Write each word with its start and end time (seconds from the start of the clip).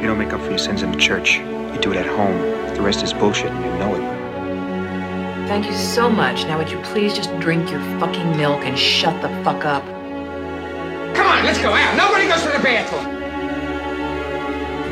You 0.00 0.06
don't 0.06 0.18
make 0.18 0.32
up 0.32 0.40
for 0.40 0.50
your 0.50 0.58
sins 0.58 0.82
in 0.82 0.92
the 0.92 0.96
church. 0.96 1.38
You 1.38 1.78
do 1.80 1.90
it 1.90 1.96
at 1.96 2.06
home. 2.06 2.38
The 2.76 2.82
rest 2.82 3.02
is 3.02 3.12
bullshit 3.12 3.50
and 3.50 3.64
you 3.64 3.70
know 3.80 3.94
it. 3.96 5.48
Thank 5.48 5.66
you 5.66 5.74
so 5.74 6.08
much. 6.08 6.44
Now 6.44 6.56
would 6.58 6.70
you 6.70 6.78
please 6.82 7.14
just 7.14 7.36
drink 7.40 7.68
your 7.68 7.80
fucking 7.98 8.36
milk 8.36 8.62
and 8.64 8.78
shut 8.78 9.20
the 9.22 9.28
fuck 9.42 9.64
up? 9.64 9.82
Come 11.16 11.26
on, 11.26 11.44
let's 11.44 11.58
go 11.60 11.72
out. 11.72 11.96
Nobody 11.96 12.28
goes 12.28 12.42
to 12.42 12.48
the 12.56 12.62
bathroom. 12.62 13.18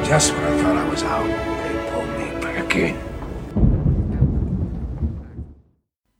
Just 0.04 0.32
when 0.32 0.42
I 0.42 0.62
thought 0.62 0.76
I 0.76 0.88
was 0.88 1.04
out, 1.04 1.26
they 1.62 1.90
pulled 1.92 2.08
me 2.18 2.40
back 2.42 2.74
in. 2.74 2.96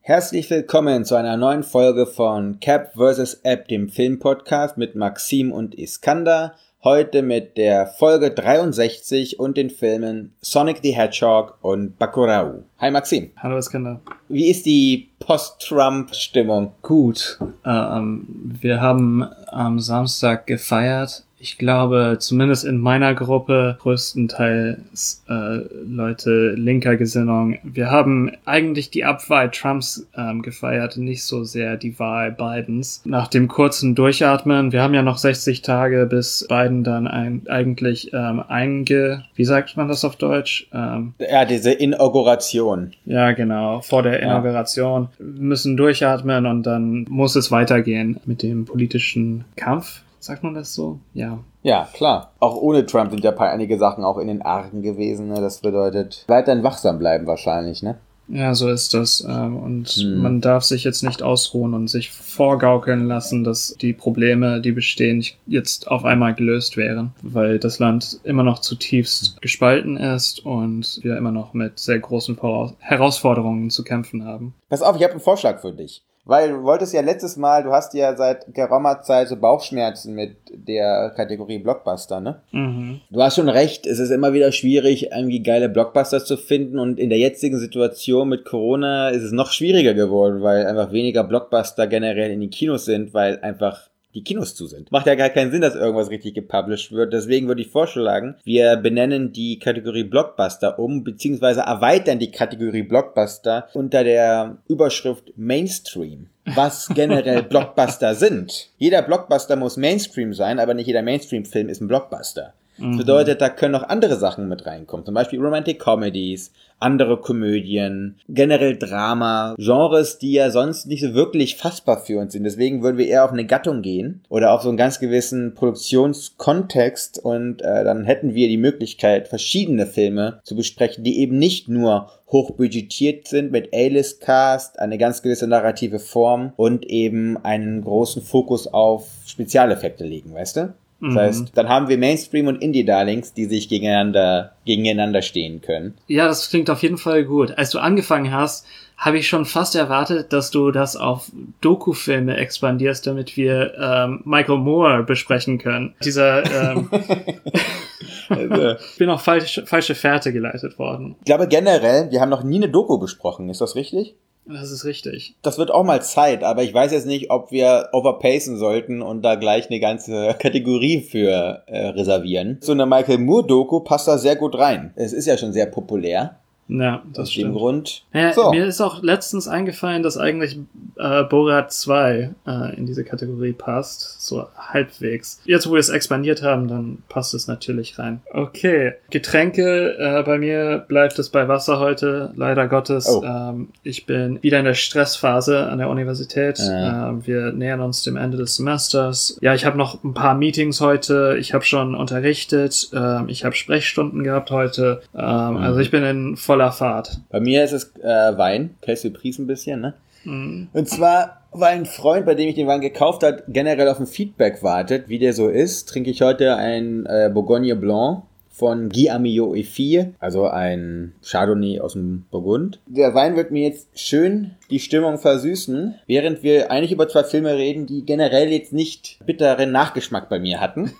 Herzlich 0.00 0.48
willkommen 0.48 1.04
zu 1.04 1.16
einer 1.16 1.36
neuen 1.36 1.64
Folge 1.64 2.06
von 2.06 2.60
Cap 2.60 2.92
vs. 2.94 3.40
App, 3.42 3.66
dem 3.66 3.88
Filmpodcast 3.88 4.78
mit 4.78 4.94
Maxim 4.94 5.50
und 5.50 5.74
Iskander. 5.74 6.54
Heute 6.86 7.22
mit 7.22 7.56
der 7.56 7.88
Folge 7.88 8.30
63 8.30 9.40
und 9.40 9.56
den 9.56 9.70
Filmen 9.70 10.32
Sonic 10.40 10.78
the 10.84 10.92
Hedgehog 10.92 11.58
und 11.60 11.98
Bakurau. 11.98 12.62
Hi 12.78 12.92
Maxim. 12.92 13.32
Hallo 13.38 13.58
Iskander. 13.58 14.00
Wie 14.28 14.48
ist 14.48 14.66
die 14.66 15.08
Post-Trump-Stimmung? 15.18 16.74
Gut. 16.82 17.41
Äh, 17.64 17.70
ähm, 17.70 18.28
wir 18.60 18.80
haben 18.80 19.24
am 19.48 19.80
Samstag 19.80 20.46
gefeiert 20.46 21.24
ich 21.46 21.59
glaube, 21.59 22.16
zumindest 22.18 22.64
in 22.64 22.78
meiner 22.78 23.14
Gruppe 23.14 23.77
größtenteils 23.80 25.23
äh, 25.28 25.60
Leute 25.86 26.55
linker 26.56 26.96
Gesinnung. 26.96 27.59
Wir 27.62 27.88
haben 27.88 28.32
eigentlich 28.45 28.91
die 28.91 29.05
Abwahl 29.05 29.52
Trumps 29.52 30.09
ähm, 30.16 30.42
gefeiert, 30.42 30.96
nicht 30.96 31.22
so 31.22 31.45
sehr 31.45 31.77
die 31.77 32.00
Wahl 32.00 32.32
Bidens. 32.32 33.02
Nach 33.05 33.28
dem 33.28 33.46
kurzen 33.46 33.95
Durchatmen, 33.95 34.72
wir 34.72 34.82
haben 34.82 34.92
ja 34.92 35.02
noch 35.02 35.19
60 35.19 35.62
Tage, 35.62 36.06
bis 36.06 36.45
Biden 36.48 36.82
dann 36.82 37.06
ein, 37.06 37.42
eigentlich 37.48 38.12
ähm, 38.12 38.42
einge... 38.48 39.22
Wie 39.36 39.44
sagt 39.44 39.77
man 39.77 39.86
das 39.86 40.05
auf 40.05 40.16
Deutsch? 40.16 40.66
Ähm, 40.74 41.14
ja, 41.20 41.44
diese 41.44 41.70
Inauguration. 41.70 42.92
Ja, 43.05 43.30
genau. 43.33 43.83
Vor 43.83 44.02
der 44.02 44.19
Inauguration. 44.20 45.11
Ja. 45.12 45.24
Wir 45.24 45.42
müssen 45.42 45.77
durchatmen 45.77 46.44
und 46.44 46.64
dann 46.64 47.06
muss 47.08 47.36
es 47.36 47.52
weitergehen 47.52 48.19
mit 48.24 48.42
dem 48.42 48.64
politischen 48.64 49.44
Kampf 49.55 50.00
Sagt 50.19 50.42
man 50.42 50.55
das 50.55 50.75
so? 50.75 50.98
Ja. 51.14 51.39
Ja, 51.62 51.89
klar. 51.92 52.33
Auch 52.41 52.56
ohne 52.56 52.86
Trump 52.86 53.11
sind 53.11 53.25
ja 53.25 53.36
einige 53.36 53.78
Sachen 53.78 54.05
auch 54.05 54.19
in 54.19 54.28
den 54.28 54.42
Argen 54.42 54.83
gewesen. 54.83 55.28
Ne? 55.28 55.41
Das 55.41 55.61
bedeutet, 55.61 56.25
weiterhin 56.28 56.62
wachsam 56.62 56.98
bleiben 56.98 57.27
wahrscheinlich, 57.27 57.83
ne? 57.83 57.98
Ja, 58.28 58.55
so 58.55 58.69
ist 58.69 58.92
das. 58.95 59.25
Ähm, 59.28 59.56
und 59.56 59.89
hm. 59.89 60.19
man 60.19 60.41
darf 60.41 60.64
sich 60.64 60.84
jetzt 60.84 61.03
nicht 61.03 61.23
ausruhen 61.23 61.75
und 61.75 61.89
sich 61.89 62.11
vorgaukeln 62.11 63.06
lassen, 63.06 63.45
dass 63.45 63.77
die 63.81 63.92
Probleme, 63.92 64.61
die 64.61 64.73
bestehen, 64.73 65.25
jetzt 65.47 65.89
auf 65.89 66.05
einmal 66.05 66.34
gelöst 66.34 66.77
wären, 66.77 67.12
weil 67.23 67.58
das 67.58 67.78
Land 67.78 68.20
immer 68.25 68.42
noch 68.42 68.58
zutiefst 68.58 69.41
gespalten 69.41 69.97
ist 69.97 70.45
und 70.45 71.01
wir 71.03 71.17
immer 71.17 71.30
noch 71.30 71.55
mit 71.55 71.78
sehr 71.78 72.01
großen 72.01 72.36
Herausforderungen 72.78 73.70
zu 73.70 73.84
kämpfen 73.84 74.25
haben. 74.25 74.55
Pass 74.69 74.83
auf, 74.83 74.97
ich 74.97 75.03
habe 75.03 75.12
einen 75.12 75.20
Vorschlag 75.20 75.61
für 75.61 75.73
dich. 75.73 76.03
Weil 76.27 76.50
du 76.50 76.64
wolltest 76.64 76.92
ja 76.92 77.02
letztes 77.02 77.36
Mal, 77.36 77.62
du 77.62 77.70
hast 77.70 77.94
ja 77.94 78.16
seit 78.16 78.52
geraumer 78.52 79.00
Zeit 79.02 79.28
so 79.28 79.36
Bauchschmerzen 79.36 80.12
mit 80.12 80.36
der 80.52 81.12
Kategorie 81.14 81.60
Blockbuster, 81.60 82.20
ne? 82.20 82.42
Mhm. 82.50 83.00
Du 83.10 83.22
hast 83.22 83.36
schon 83.36 83.48
recht, 83.48 83.86
es 83.86 84.00
ist 84.00 84.10
immer 84.10 84.33
wieder 84.33 84.50
schwierig, 84.50 85.12
irgendwie 85.12 85.44
geile 85.44 85.68
Blockbuster 85.68 86.24
zu 86.24 86.36
finden 86.36 86.80
und 86.80 86.98
in 86.98 87.10
der 87.10 87.18
jetzigen 87.18 87.60
Situation 87.60 88.28
mit 88.28 88.44
Corona 88.44 89.10
ist 89.10 89.22
es 89.22 89.30
noch 89.30 89.52
schwieriger 89.52 89.94
geworden, 89.94 90.42
weil 90.42 90.66
einfach 90.66 90.91
weniger 90.91 91.22
Blockbuster 91.22 91.86
generell 91.86 92.33
in 92.33 92.40
den 92.40 92.50
Kinos 92.50 92.86
sind, 92.86 93.14
weil 93.14 93.38
einfach 93.40 93.88
die 94.17 94.25
Kinos 94.25 94.55
zu 94.55 94.67
sind. 94.67 94.91
Macht 94.91 95.06
ja 95.06 95.14
gar 95.14 95.28
keinen 95.28 95.53
Sinn, 95.53 95.61
dass 95.61 95.77
irgendwas 95.77 96.11
richtig 96.11 96.34
gepublished 96.34 96.91
wird. 96.91 97.12
Deswegen 97.12 97.47
würde 97.47 97.61
ich 97.61 97.69
vorschlagen, 97.69 98.34
wir 98.42 98.77
benennen 98.77 99.33
die 99.33 99.58
Kategorie 99.58 100.05
Blockbuster 100.05 100.78
um, 100.78 101.05
beziehungsweise 101.05 101.61
erweitern 101.61 102.19
die 102.19 102.31
Kategorie 102.31 102.83
Blockbuster 102.83 103.69
unter 103.75 104.03
der 104.03 104.58
Überschrift 104.67 105.33
Mainstream 105.36 106.30
was 106.55 106.89
generell 106.95 107.42
Blockbuster 107.42 108.14
sind. 108.14 108.70
Jeder 108.79 109.02
Blockbuster 109.02 109.57
muss 109.57 109.77
Mainstream 109.77 110.33
sein, 110.33 110.58
aber 110.58 110.74
nicht 110.74 110.86
jeder 110.86 111.02
Mainstream-Film 111.02 111.69
ist 111.69 111.80
ein 111.80 111.89
Blockbuster. 111.89 112.55
Das 112.79 112.87
mhm. 112.87 112.98
bedeutet, 112.98 113.41
da 113.41 113.48
können 113.48 113.73
noch 113.73 113.89
andere 113.89 114.17
Sachen 114.17 114.48
mit 114.48 114.67
reinkommen. 114.67 115.07
Zum 115.07 115.14
Beispiel 115.14 115.41
Romantic 115.41 115.79
Comedies, 115.79 116.53
andere 116.79 117.17
Komödien, 117.19 118.17
generell 118.29 118.77
Drama, 118.77 119.55
Genres, 119.59 120.19
die 120.19 120.33
ja 120.33 120.51
sonst 120.51 120.87
nicht 120.87 121.01
so 121.01 121.14
wirklich 121.14 121.57
fassbar 121.57 122.05
für 122.05 122.19
uns 122.20 122.35
sind. 122.35 122.45
Deswegen 122.45 122.83
würden 122.83 122.98
wir 122.98 123.07
eher 123.07 123.25
auf 123.25 123.33
eine 123.33 123.47
Gattung 123.47 123.81
gehen 123.81 124.23
oder 124.29 124.53
auf 124.53 124.63
so 124.63 124.69
einen 124.69 124.77
ganz 124.77 125.01
gewissen 125.01 125.55
Produktionskontext 125.55 127.19
und 127.19 127.63
äh, 127.63 127.85
dann 127.85 128.05
hätten 128.05 128.35
wir 128.35 128.49
die 128.49 128.59
Möglichkeit, 128.59 129.29
verschiedene 129.29 129.87
Filme 129.87 130.41
zu 130.44 130.55
besprechen, 130.55 131.03
die 131.03 131.19
eben 131.20 131.38
nicht 131.38 131.69
nur 131.69 132.11
hochbudgetiert 132.29 133.29
sind 133.29 133.53
mit 133.53 133.73
A-List-Cast, 133.73 134.79
eine 134.79 134.99
ganz 134.99 135.23
gewisse 135.23 135.47
narrative 135.47 135.99
Form 135.99 136.53
und 136.56 136.85
eben 136.85 137.43
einen 137.43 137.82
großen 137.82 138.20
Fokus 138.20 138.67
auf 138.67 139.08
Spezialeffekte 139.26 140.05
legen, 140.05 140.35
weißt 140.35 140.56
du? 140.56 140.75
Das 141.00 141.12
mhm. 141.12 141.19
heißt, 141.19 141.52
dann 141.55 141.69
haben 141.69 141.88
wir 141.88 141.99
Mainstream 141.99 142.46
und 142.46 142.62
Indie-Darlings, 142.62 143.34
die 143.34 143.44
sich 143.44 143.69
gegeneinander, 143.69 144.52
gegeneinander 144.64 145.20
stehen 145.20 145.61
können. 145.61 145.94
Ja, 146.06 146.26
das 146.26 146.49
klingt 146.49 146.70
auf 146.70 146.82
jeden 146.82 146.96
Fall 146.96 147.25
gut. 147.25 147.56
Als 147.58 147.70
du 147.70 147.79
angefangen 147.79 148.32
hast, 148.32 148.67
habe 148.96 149.19
ich 149.19 149.29
schon 149.29 149.44
fast 149.44 149.75
erwartet, 149.75 150.32
dass 150.32 150.50
du 150.50 150.70
das 150.70 150.96
auf 150.96 151.31
Doku-Filme 151.61 152.37
expandierst, 152.38 153.06
damit 153.06 153.37
wir 153.37 153.75
ähm, 153.79 154.23
Michael 154.25 154.58
Moore 154.58 155.02
besprechen 155.02 155.58
können. 155.58 155.94
Dieser 156.02 156.73
ähm, 156.73 156.88
also. 158.28 158.70
ich 158.93 158.99
bin 158.99 159.11
auf 159.11 159.23
falsche, 159.23 159.67
falsche 159.67 159.94
Fährte 159.94 160.32
geleitet 160.32 160.78
worden. 160.78 161.17
Ich 161.20 161.26
glaube 161.26 161.46
generell, 161.49 162.11
wir 162.11 162.20
haben 162.20 162.31
noch 162.31 162.43
nie 162.43 162.56
eine 162.56 162.70
Doku 162.70 162.99
besprochen, 162.99 163.49
ist 163.50 163.61
das 163.61 163.76
richtig? 163.76 164.17
Das 164.49 164.70
ist 164.70 164.84
richtig. 164.84 165.34
Das 165.43 165.58
wird 165.58 165.73
auch 165.73 165.82
mal 165.82 166.02
Zeit, 166.02 166.44
aber 166.44 166.62
ich 166.62 166.73
weiß 166.73 166.93
jetzt 166.93 167.06
nicht, 167.06 167.31
ob 167.31 167.50
wir 167.50 167.88
overpacen 167.93 168.56
sollten 168.56 169.02
und 169.02 169.23
da 169.23 169.34
gleich 169.34 169.69
eine 169.69 169.81
ganze 169.81 170.34
Kategorie 170.38 171.00
für 171.00 171.64
äh, 171.67 171.88
reservieren. 171.88 172.58
So 172.61 172.73
eine 172.73 172.87
Michael 172.87 173.19
Moore-Doku 173.19 173.81
passt 173.81 174.06
da 174.06 174.19
sehr 174.19 174.37
gut 174.37 174.56
rein. 174.56 174.93
Es 174.94 175.12
ist 175.12 175.26
ja 175.26 175.37
schon 175.37 175.52
sehr 175.52 175.67
populär. 175.67 176.38
Ja, 176.69 177.02
das 177.12 177.25
Aus 177.25 177.32
stimmt. 177.32 177.46
dem 177.46 177.54
Grund. 177.54 178.02
Ja, 178.12 178.32
so. 178.32 178.50
Mir 178.50 178.66
ist 178.66 178.81
auch 178.81 179.02
letztens 179.02 179.46
eingefallen, 179.46 180.02
dass 180.02 180.19
eigentlich 180.19 180.58
äh, 180.96 181.22
Borat 181.25 181.72
2 181.72 182.31
äh, 182.46 182.76
in 182.76 182.87
diese 182.87 183.04
Kategorie 183.04 183.52
passt. 183.52 184.20
So 184.20 184.46
halbwegs. 184.56 185.40
Jetzt, 185.44 185.69
wo 185.69 185.75
wir 185.75 185.81
es 185.81 185.88
expandiert 185.88 186.43
haben, 186.43 186.66
dann 186.69 186.99
passt 187.08 187.34
es 187.34 187.46
natürlich 187.46 187.99
rein. 187.99 188.20
Okay. 188.32 188.94
Getränke, 189.10 189.96
äh, 189.99 190.22
bei 190.25 190.38
mir 190.38 190.84
bleibt 190.88 191.19
es 191.19 191.28
bei 191.28 191.46
Wasser 191.46 191.78
heute, 191.78 192.32
leider 192.34 192.66
Gottes. 192.66 193.08
Oh. 193.08 193.22
Ähm, 193.25 193.69
ich 193.84 194.06
bin 194.06 194.43
wieder 194.43 194.58
in 194.58 194.64
der 194.64 194.75
Stressphase 194.75 195.66
an 195.66 195.78
der 195.78 195.88
Universität. 195.88 196.58
Ähm, 196.60 197.25
wir 197.26 197.52
nähern 197.52 197.81
uns 197.81 198.02
dem 198.02 198.16
Ende 198.16 198.37
des 198.37 198.56
Semesters. 198.56 199.38
Ja, 199.40 199.54
ich 199.54 199.64
habe 199.64 199.78
noch 199.78 200.02
ein 200.02 200.14
paar 200.14 200.34
Meetings 200.34 200.81
heute. 200.81 201.37
Ich 201.38 201.54
habe 201.54 201.64
schon 201.64 201.94
unterrichtet. 201.94 202.90
Ähm, 202.93 203.28
ich 203.28 203.44
habe 203.44 203.54
Sprechstunden 203.54 204.25
gehabt 204.25 204.50
heute. 204.50 205.02
Ähm, 205.14 205.20
mhm. 205.20 205.56
Also 205.58 205.78
ich 205.81 205.90
bin 205.90 206.02
in 206.02 206.37
voll 206.37 206.56
voller 206.56 206.72
Fahrt. 206.72 207.20
Bei 207.31 207.40
mir 207.40 207.64
ist 207.64 207.72
es 207.72 207.93
äh, 208.02 208.38
Wein, 208.38 208.76
Kelsey 208.81 209.11
Pries 209.11 209.38
ein 209.38 209.46
bisschen, 209.46 209.81
ne? 209.81 209.94
Mhm. 210.25 210.69
Und 210.72 210.88
zwar, 210.88 211.43
weil 211.52 211.76
ein 211.76 211.87
Freund, 211.87 212.25
bei 212.25 212.34
dem 212.34 212.49
ich 212.49 212.55
den 212.55 212.67
Wein 212.67 212.81
gekauft 212.81 213.22
hat, 213.22 213.44
generell 213.49 213.88
auf 213.88 214.00
ein 214.00 214.06
Feedback 214.06 214.62
wartet, 214.62 215.08
wie 215.08 215.19
der 215.19 215.34
so 215.34 215.49
ist, 215.49 215.88
trinke 215.88 216.11
ich 216.11 216.22
heute 216.22 216.56
ein 216.56 217.05
äh, 217.06 217.31
Bourgogne 217.32 217.76
Blanc 217.76 218.22
von 218.50 218.88
Guy 218.88 219.11
Amillot 219.11 219.55
et 219.55 220.14
also 220.19 220.46
ein 220.46 221.12
Chardonnay 221.22 221.81
aus 221.81 221.93
dem 221.93 222.25
Burgund. 222.31 222.81
Der 222.87 223.14
Wein 223.14 223.37
wird 223.37 223.50
mir 223.50 223.69
jetzt 223.69 223.88
schön 224.00 224.52
die 224.70 224.81
Stimmung 224.81 225.19
versüßen, 225.19 225.96
während 226.06 226.43
wir 226.43 226.70
eigentlich 226.70 226.93
über 226.93 227.06
zwei 227.06 227.22
Filme 227.22 227.55
reden, 227.55 227.87
die 227.87 228.06
generell 228.06 228.49
jetzt 228.49 228.72
nicht 228.72 229.19
bitteren 229.26 229.72
Nachgeschmack 229.72 230.31
bei 230.31 230.38
mir 230.38 230.58
hatten. 230.58 230.93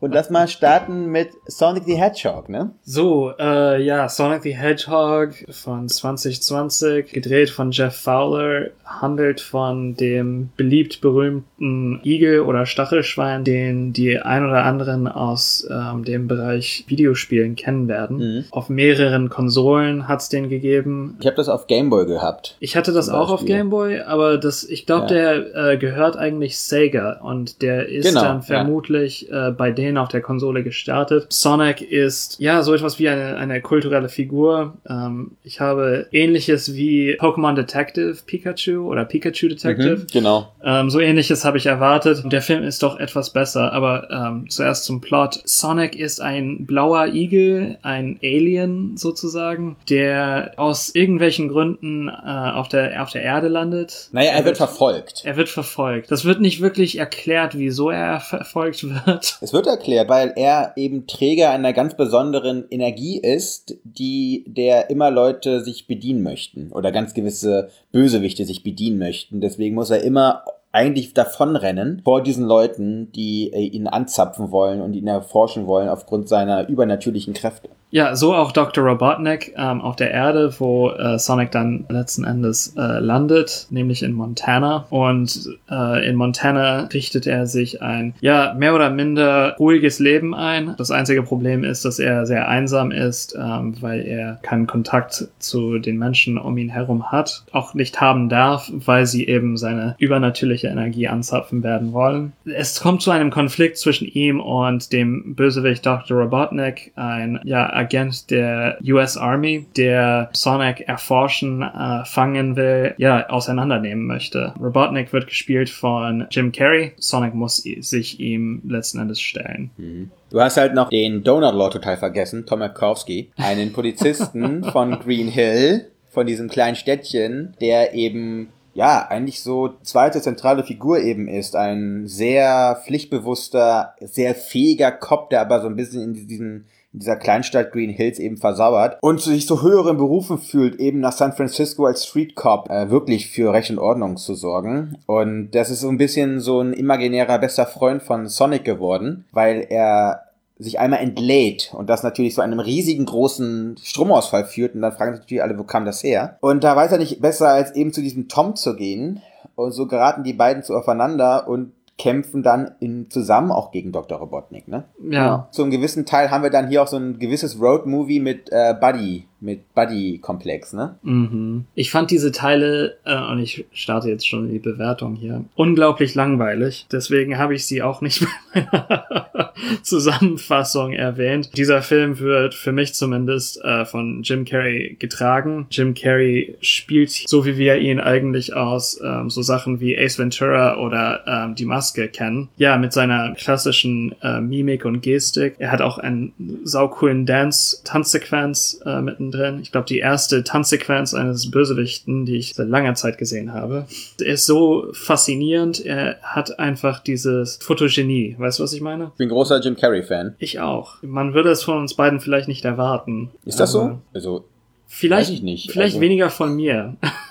Und 0.00 0.14
lass 0.14 0.30
mal 0.30 0.48
starten 0.48 1.06
mit 1.06 1.30
Sonic 1.46 1.84
the 1.84 1.96
Hedgehog, 1.96 2.48
ne? 2.48 2.70
So, 2.82 3.32
äh, 3.38 3.82
ja, 3.82 4.08
Sonic 4.08 4.42
the 4.42 4.56
Hedgehog 4.56 5.34
von 5.50 5.88
2020, 5.88 7.12
gedreht 7.12 7.50
von 7.50 7.70
Jeff 7.70 7.94
Fowler, 7.94 8.70
handelt 8.84 9.40
von 9.40 9.94
dem 9.94 10.50
beliebt 10.56 11.00
berühmten 11.00 12.00
Igel 12.04 12.40
oder 12.40 12.66
Stachelschwein, 12.66 13.44
den 13.44 13.92
die 13.92 14.18
ein 14.18 14.44
oder 14.44 14.64
anderen 14.64 15.06
aus 15.06 15.66
ähm, 15.70 16.04
dem 16.04 16.26
Bereich 16.26 16.84
Videospielen 16.88 17.54
kennen 17.56 17.88
werden. 17.88 18.16
Mhm. 18.16 18.44
Auf 18.50 18.68
mehreren 18.68 19.28
Konsolen 19.28 20.08
hat's 20.08 20.28
den 20.28 20.48
gegeben. 20.48 21.16
Ich 21.20 21.26
habe 21.26 21.36
das 21.36 21.48
auf 21.48 21.66
Gameboy 21.66 22.06
gehabt. 22.06 22.56
Ich 22.60 22.76
hatte 22.76 22.92
das 22.92 23.08
auch 23.08 23.30
auf 23.30 23.44
Gameboy, 23.44 24.00
aber 24.00 24.38
das, 24.38 24.64
ich 24.64 24.86
glaube, 24.86 25.14
ja. 25.14 25.34
der 25.34 25.72
äh, 25.72 25.76
gehört 25.78 26.16
eigentlich 26.16 26.58
Sega 26.58 27.20
und 27.22 27.62
der 27.62 27.88
ist 27.88 28.08
genau, 28.08 28.22
dann 28.22 28.42
vermutlich 28.42 29.28
ja. 29.30 29.48
äh, 29.48 29.49
äh, 29.50 29.52
bei 29.52 29.70
denen 29.70 29.98
auf 29.98 30.08
der 30.08 30.20
Konsole 30.20 30.62
gestartet. 30.62 31.26
Sonic 31.30 31.82
ist 31.82 32.36
ja 32.38 32.62
so 32.62 32.74
etwas 32.74 32.98
wie 32.98 33.08
eine, 33.08 33.36
eine 33.36 33.60
kulturelle 33.60 34.08
Figur. 34.08 34.78
Ähm, 34.88 35.32
ich 35.44 35.60
habe 35.60 36.06
ähnliches 36.12 36.74
wie 36.74 37.18
Pokémon 37.18 37.54
Detective 37.54 38.16
Pikachu 38.26 38.88
oder 38.88 39.04
Pikachu 39.04 39.48
Detective. 39.48 39.96
Mhm, 39.96 40.06
genau. 40.12 40.52
Ähm, 40.64 40.90
so 40.90 41.00
ähnliches 41.00 41.44
habe 41.44 41.58
ich 41.58 41.66
erwartet. 41.66 42.22
Der 42.24 42.42
Film 42.42 42.62
ist 42.62 42.82
doch 42.82 42.98
etwas 42.98 43.32
besser, 43.32 43.72
aber 43.72 44.08
ähm, 44.10 44.48
zuerst 44.48 44.84
zum 44.84 45.00
Plot. 45.00 45.40
Sonic 45.44 45.96
ist 45.96 46.20
ein 46.20 46.66
blauer 46.66 47.08
Igel, 47.08 47.78
ein 47.82 48.18
Alien 48.22 48.96
sozusagen, 48.96 49.76
der 49.88 50.52
aus 50.56 50.94
irgendwelchen 50.94 51.48
Gründen 51.48 52.08
äh, 52.08 52.12
auf, 52.12 52.68
der, 52.68 53.02
auf 53.02 53.10
der 53.10 53.22
Erde 53.22 53.48
landet. 53.48 54.08
Naja, 54.12 54.30
er, 54.30 54.38
er 54.38 54.44
wird 54.44 54.56
verfolgt. 54.56 55.22
Er 55.24 55.36
wird 55.36 55.48
verfolgt. 55.48 56.10
Das 56.10 56.24
wird 56.24 56.40
nicht 56.40 56.60
wirklich 56.60 56.98
erklärt, 56.98 57.56
wieso 57.56 57.90
er 57.90 58.20
verfolgt 58.20 58.84
wird. 59.06 59.38
Es 59.42 59.54
wird 59.54 59.66
erklärt, 59.66 60.10
weil 60.10 60.34
er 60.36 60.72
eben 60.76 61.06
Träger 61.06 61.50
einer 61.50 61.72
ganz 61.72 61.94
besonderen 61.94 62.66
Energie 62.70 63.18
ist, 63.18 63.76
die 63.84 64.44
der 64.46 64.90
immer 64.90 65.10
Leute 65.10 65.64
sich 65.64 65.86
bedienen 65.86 66.22
möchten 66.22 66.70
oder 66.72 66.92
ganz 66.92 67.14
gewisse 67.14 67.70
Bösewichte 67.90 68.44
sich 68.44 68.62
bedienen 68.62 68.98
möchten. 68.98 69.40
Deswegen 69.40 69.74
muss 69.74 69.90
er 69.90 70.02
immer 70.02 70.44
eigentlich 70.72 71.14
davonrennen 71.14 72.02
vor 72.04 72.22
diesen 72.22 72.44
Leuten, 72.44 73.10
die 73.12 73.52
äh, 73.52 73.60
ihn 73.60 73.86
anzapfen 73.86 74.50
wollen 74.50 74.80
und 74.82 74.94
ihn 74.94 75.06
erforschen 75.06 75.66
wollen 75.66 75.88
aufgrund 75.88 76.28
seiner 76.28 76.68
übernatürlichen 76.68 77.34
Kräfte. 77.34 77.70
Ja, 77.90 78.14
so 78.14 78.34
auch 78.34 78.52
Dr. 78.52 78.84
Robotnik 78.84 79.52
ähm, 79.56 79.80
auf 79.80 79.96
der 79.96 80.12
Erde, 80.12 80.54
wo 80.58 80.90
äh, 80.90 81.18
Sonic 81.18 81.50
dann 81.50 81.86
letzten 81.88 82.24
Endes 82.24 82.74
äh, 82.76 83.00
landet, 83.00 83.66
nämlich 83.70 84.04
in 84.04 84.12
Montana. 84.12 84.86
Und 84.90 85.58
äh, 85.68 86.08
in 86.08 86.14
Montana 86.14 86.82
richtet 86.92 87.26
er 87.26 87.48
sich 87.48 87.82
ein, 87.82 88.14
ja, 88.20 88.54
mehr 88.56 88.76
oder 88.76 88.90
minder 88.90 89.56
ruhiges 89.58 89.98
Leben 89.98 90.36
ein. 90.36 90.74
Das 90.78 90.92
einzige 90.92 91.24
Problem 91.24 91.64
ist, 91.64 91.84
dass 91.84 91.98
er 91.98 92.26
sehr 92.26 92.48
einsam 92.48 92.92
ist, 92.92 93.36
ähm, 93.36 93.74
weil 93.80 94.06
er 94.06 94.38
keinen 94.42 94.68
Kontakt 94.68 95.26
zu 95.40 95.78
den 95.78 95.98
Menschen 95.98 96.38
um 96.38 96.56
ihn 96.58 96.68
herum 96.68 97.10
hat, 97.10 97.44
auch 97.50 97.74
nicht 97.74 98.00
haben 98.00 98.28
darf, 98.28 98.70
weil 98.72 99.06
sie 99.06 99.26
eben 99.26 99.56
seine 99.56 99.96
übernatürliche 99.98 100.68
Energie 100.68 101.08
anzapfen 101.08 101.64
werden 101.64 101.92
wollen. 101.92 102.32
Es 102.44 102.80
kommt 102.80 103.02
zu 103.02 103.10
einem 103.10 103.30
Konflikt 103.30 103.78
zwischen 103.78 104.06
ihm 104.06 104.38
und 104.38 104.92
dem 104.92 105.34
Bösewicht 105.34 105.84
Dr. 105.84 106.16
Robotnik, 106.18 106.92
ein, 106.94 107.40
ja, 107.42 107.79
Agent 107.80 108.30
der 108.30 108.78
US 108.84 109.16
Army, 109.16 109.66
der 109.76 110.30
Sonic 110.32 110.80
erforschen, 110.88 111.62
äh, 111.62 112.04
fangen 112.04 112.56
will, 112.56 112.94
ja, 112.98 113.28
auseinandernehmen 113.28 114.06
möchte. 114.06 114.54
Robotnik 114.60 115.12
wird 115.12 115.26
gespielt 115.26 115.70
von 115.70 116.26
Jim 116.30 116.52
Carrey. 116.52 116.92
Sonic 116.98 117.34
muss 117.34 117.56
sich 117.56 118.20
ihm 118.20 118.62
letzten 118.66 119.00
Endes 119.00 119.20
stellen. 119.20 119.70
Mhm. 119.76 120.10
Du 120.30 120.40
hast 120.40 120.56
halt 120.56 120.74
noch 120.74 120.90
den 120.90 121.24
Donut 121.24 121.54
Lord 121.54 121.72
total 121.72 121.96
vergessen, 121.96 122.46
Tom 122.46 122.60
Markowski, 122.60 123.32
einen 123.36 123.72
Polizisten 123.72 124.62
von 124.72 124.98
Green 125.00 125.28
Hill, 125.28 125.86
von 126.08 126.26
diesem 126.26 126.48
kleinen 126.48 126.76
Städtchen, 126.76 127.54
der 127.60 127.94
eben 127.94 128.48
ja, 128.74 129.06
eigentlich 129.08 129.42
so 129.42 129.74
zweite 129.82 130.20
zentrale 130.20 130.62
Figur 130.62 131.00
eben 131.00 131.28
ist. 131.28 131.56
Ein 131.56 132.06
sehr 132.06 132.80
pflichtbewusster, 132.84 133.94
sehr 134.00 134.34
fähiger 134.34 134.92
Cop, 134.92 135.30
der 135.30 135.40
aber 135.40 135.60
so 135.60 135.66
ein 135.66 135.76
bisschen 135.76 136.02
in 136.02 136.28
diesen 136.28 136.66
in 136.92 137.00
dieser 137.00 137.16
Kleinstadt 137.16 137.72
Green 137.72 137.90
Hills 137.90 138.18
eben 138.18 138.36
versauert 138.36 138.98
und 139.00 139.20
sich 139.20 139.46
so 139.46 139.62
höheren 139.62 139.96
Berufen 139.96 140.38
fühlt, 140.38 140.80
eben 140.80 141.00
nach 141.00 141.12
San 141.12 141.32
Francisco 141.32 141.86
als 141.86 142.04
Street 142.04 142.34
Cop 142.34 142.68
äh, 142.68 142.90
wirklich 142.90 143.30
für 143.30 143.52
Recht 143.52 143.70
und 143.70 143.78
Ordnung 143.78 144.16
zu 144.16 144.34
sorgen. 144.34 144.98
Und 145.06 145.52
das 145.52 145.70
ist 145.70 145.80
so 145.80 145.88
ein 145.88 145.98
bisschen 145.98 146.40
so 146.40 146.60
ein 146.60 146.72
imaginärer 146.72 147.38
bester 147.38 147.66
Freund 147.66 148.02
von 148.02 148.26
Sonic 148.26 148.64
geworden, 148.64 149.24
weil 149.32 149.66
er 149.68 150.22
sich 150.60 150.78
einmal 150.78 151.00
entlädt 151.00 151.72
und 151.74 151.88
das 151.88 152.02
natürlich 152.02 152.34
zu 152.34 152.42
einem 152.42 152.60
riesigen 152.60 153.06
großen 153.06 153.76
Stromausfall 153.82 154.44
führt 154.44 154.74
und 154.74 154.82
dann 154.82 154.92
fragen 154.92 155.12
sich 155.12 155.22
natürlich 155.22 155.42
alle, 155.42 155.58
wo 155.58 155.64
kam 155.64 155.86
das 155.86 156.02
her? 156.02 156.36
Und 156.40 156.64
da 156.64 156.76
weiß 156.76 156.92
er 156.92 156.98
nicht 156.98 157.22
besser, 157.22 157.48
als 157.48 157.74
eben 157.74 157.94
zu 157.94 158.02
diesem 158.02 158.28
Tom 158.28 158.56
zu 158.56 158.76
gehen 158.76 159.22
und 159.54 159.72
so 159.72 159.86
geraten 159.86 160.22
die 160.22 160.34
beiden 160.34 160.62
zu 160.62 160.76
aufeinander 160.76 161.48
und 161.48 161.72
kämpfen 162.00 162.42
dann 162.42 162.76
in, 162.80 163.10
zusammen 163.10 163.52
auch 163.52 163.72
gegen 163.72 163.92
Dr. 163.92 164.18
Robotnik, 164.18 164.68
ne? 164.68 164.84
Ja. 165.10 165.48
Zu 165.50 165.62
einem 165.62 165.70
gewissen 165.70 166.06
Teil 166.06 166.30
haben 166.30 166.42
wir 166.42 166.48
dann 166.48 166.68
hier 166.68 166.82
auch 166.82 166.86
so 166.86 166.96
ein 166.96 167.18
gewisses 167.18 167.60
Road-Movie 167.60 168.20
mit 168.20 168.48
äh, 168.50 168.74
Buddy, 168.80 169.28
mit 169.40 169.74
Buddy-Komplex, 169.74 170.72
ne? 170.72 170.96
Mhm. 171.02 171.64
Ich 171.74 171.90
fand 171.90 172.10
diese 172.10 172.32
Teile, 172.32 172.96
äh, 173.04 173.20
und 173.30 173.40
ich 173.40 173.64
starte 173.72 174.08
jetzt 174.08 174.26
schon 174.26 174.50
die 174.50 174.58
Bewertung 174.58 175.16
hier, 175.16 175.44
unglaublich 175.54 176.14
langweilig. 176.14 176.86
Deswegen 176.92 177.38
habe 177.38 177.54
ich 177.54 177.66
sie 177.66 177.82
auch 177.82 178.00
nicht 178.00 178.26
bei 178.54 178.66
meiner 178.72 179.52
Zusammenfassung 179.82 180.92
erwähnt. 180.92 181.50
Dieser 181.56 181.82
Film 181.82 182.18
wird 182.18 182.54
für 182.54 182.72
mich 182.72 182.94
zumindest 182.94 183.62
äh, 183.64 183.84
von 183.84 184.22
Jim 184.22 184.44
Carrey 184.44 184.96
getragen. 184.98 185.66
Jim 185.70 185.94
Carrey 185.94 186.56
spielt 186.60 187.10
so, 187.10 187.44
wie 187.44 187.56
wir 187.56 187.78
ihn 187.78 188.00
eigentlich 188.00 188.54
aus 188.54 189.00
ähm, 189.02 189.30
so 189.30 189.42
Sachen 189.42 189.80
wie 189.80 189.98
Ace 189.98 190.18
Ventura 190.18 190.78
oder 190.78 191.24
ähm, 191.26 191.54
Die 191.54 191.64
Maske 191.64 192.08
kennen. 192.08 192.48
Ja, 192.56 192.76
mit 192.78 192.92
seiner 192.92 193.34
klassischen 193.34 194.14
äh, 194.22 194.40
Mimik 194.40 194.84
und 194.84 195.02
Gestik. 195.02 195.54
Er 195.58 195.72
hat 195.72 195.80
auch 195.80 195.98
einen 195.98 196.32
saucoolen 196.64 197.26
Dance-Tanzsequenz 197.26 198.80
äh, 198.84 199.00
drin. 199.30 199.58
Ich 199.62 199.72
glaube, 199.72 199.86
die 199.86 199.98
erste 199.98 200.44
Tanzsequenz 200.44 201.14
eines 201.14 201.50
Bösewichten, 201.50 202.24
die 202.26 202.36
ich 202.36 202.54
seit 202.54 202.68
langer 202.68 202.94
Zeit 202.94 203.18
gesehen 203.18 203.52
habe. 203.52 203.86
Er 204.20 204.26
ist 204.34 204.46
so 204.46 204.88
faszinierend. 204.92 205.84
Er 205.84 206.18
hat 206.22 206.58
einfach 206.58 207.00
dieses 207.00 207.56
Fotogenie. 207.62 208.36
Weißt 208.38 208.58
du, 208.58 208.62
was 208.62 208.72
ich 208.72 208.80
meine? 208.80 209.04
Ich 209.12 209.18
bin 209.18 209.28
großer 209.28 209.60
Jim 209.60 209.76
Carrey-Fan. 209.76 210.34
Ich 210.38 210.60
auch. 210.60 211.02
Man 211.02 211.34
würde 211.34 211.50
es 211.50 211.62
von 211.62 211.78
uns 211.78 211.94
beiden 211.94 212.20
vielleicht 212.20 212.48
nicht 212.48 212.64
erwarten. 212.64 213.30
Ist 213.44 213.60
das 213.60 213.72
so? 213.72 213.98
Also, 214.14 214.44
Vielleicht, 214.92 215.30
vielleicht 215.70 215.94
Also- 215.94 216.00
weniger 216.00 216.30
von 216.30 216.54
mir. 216.56 216.96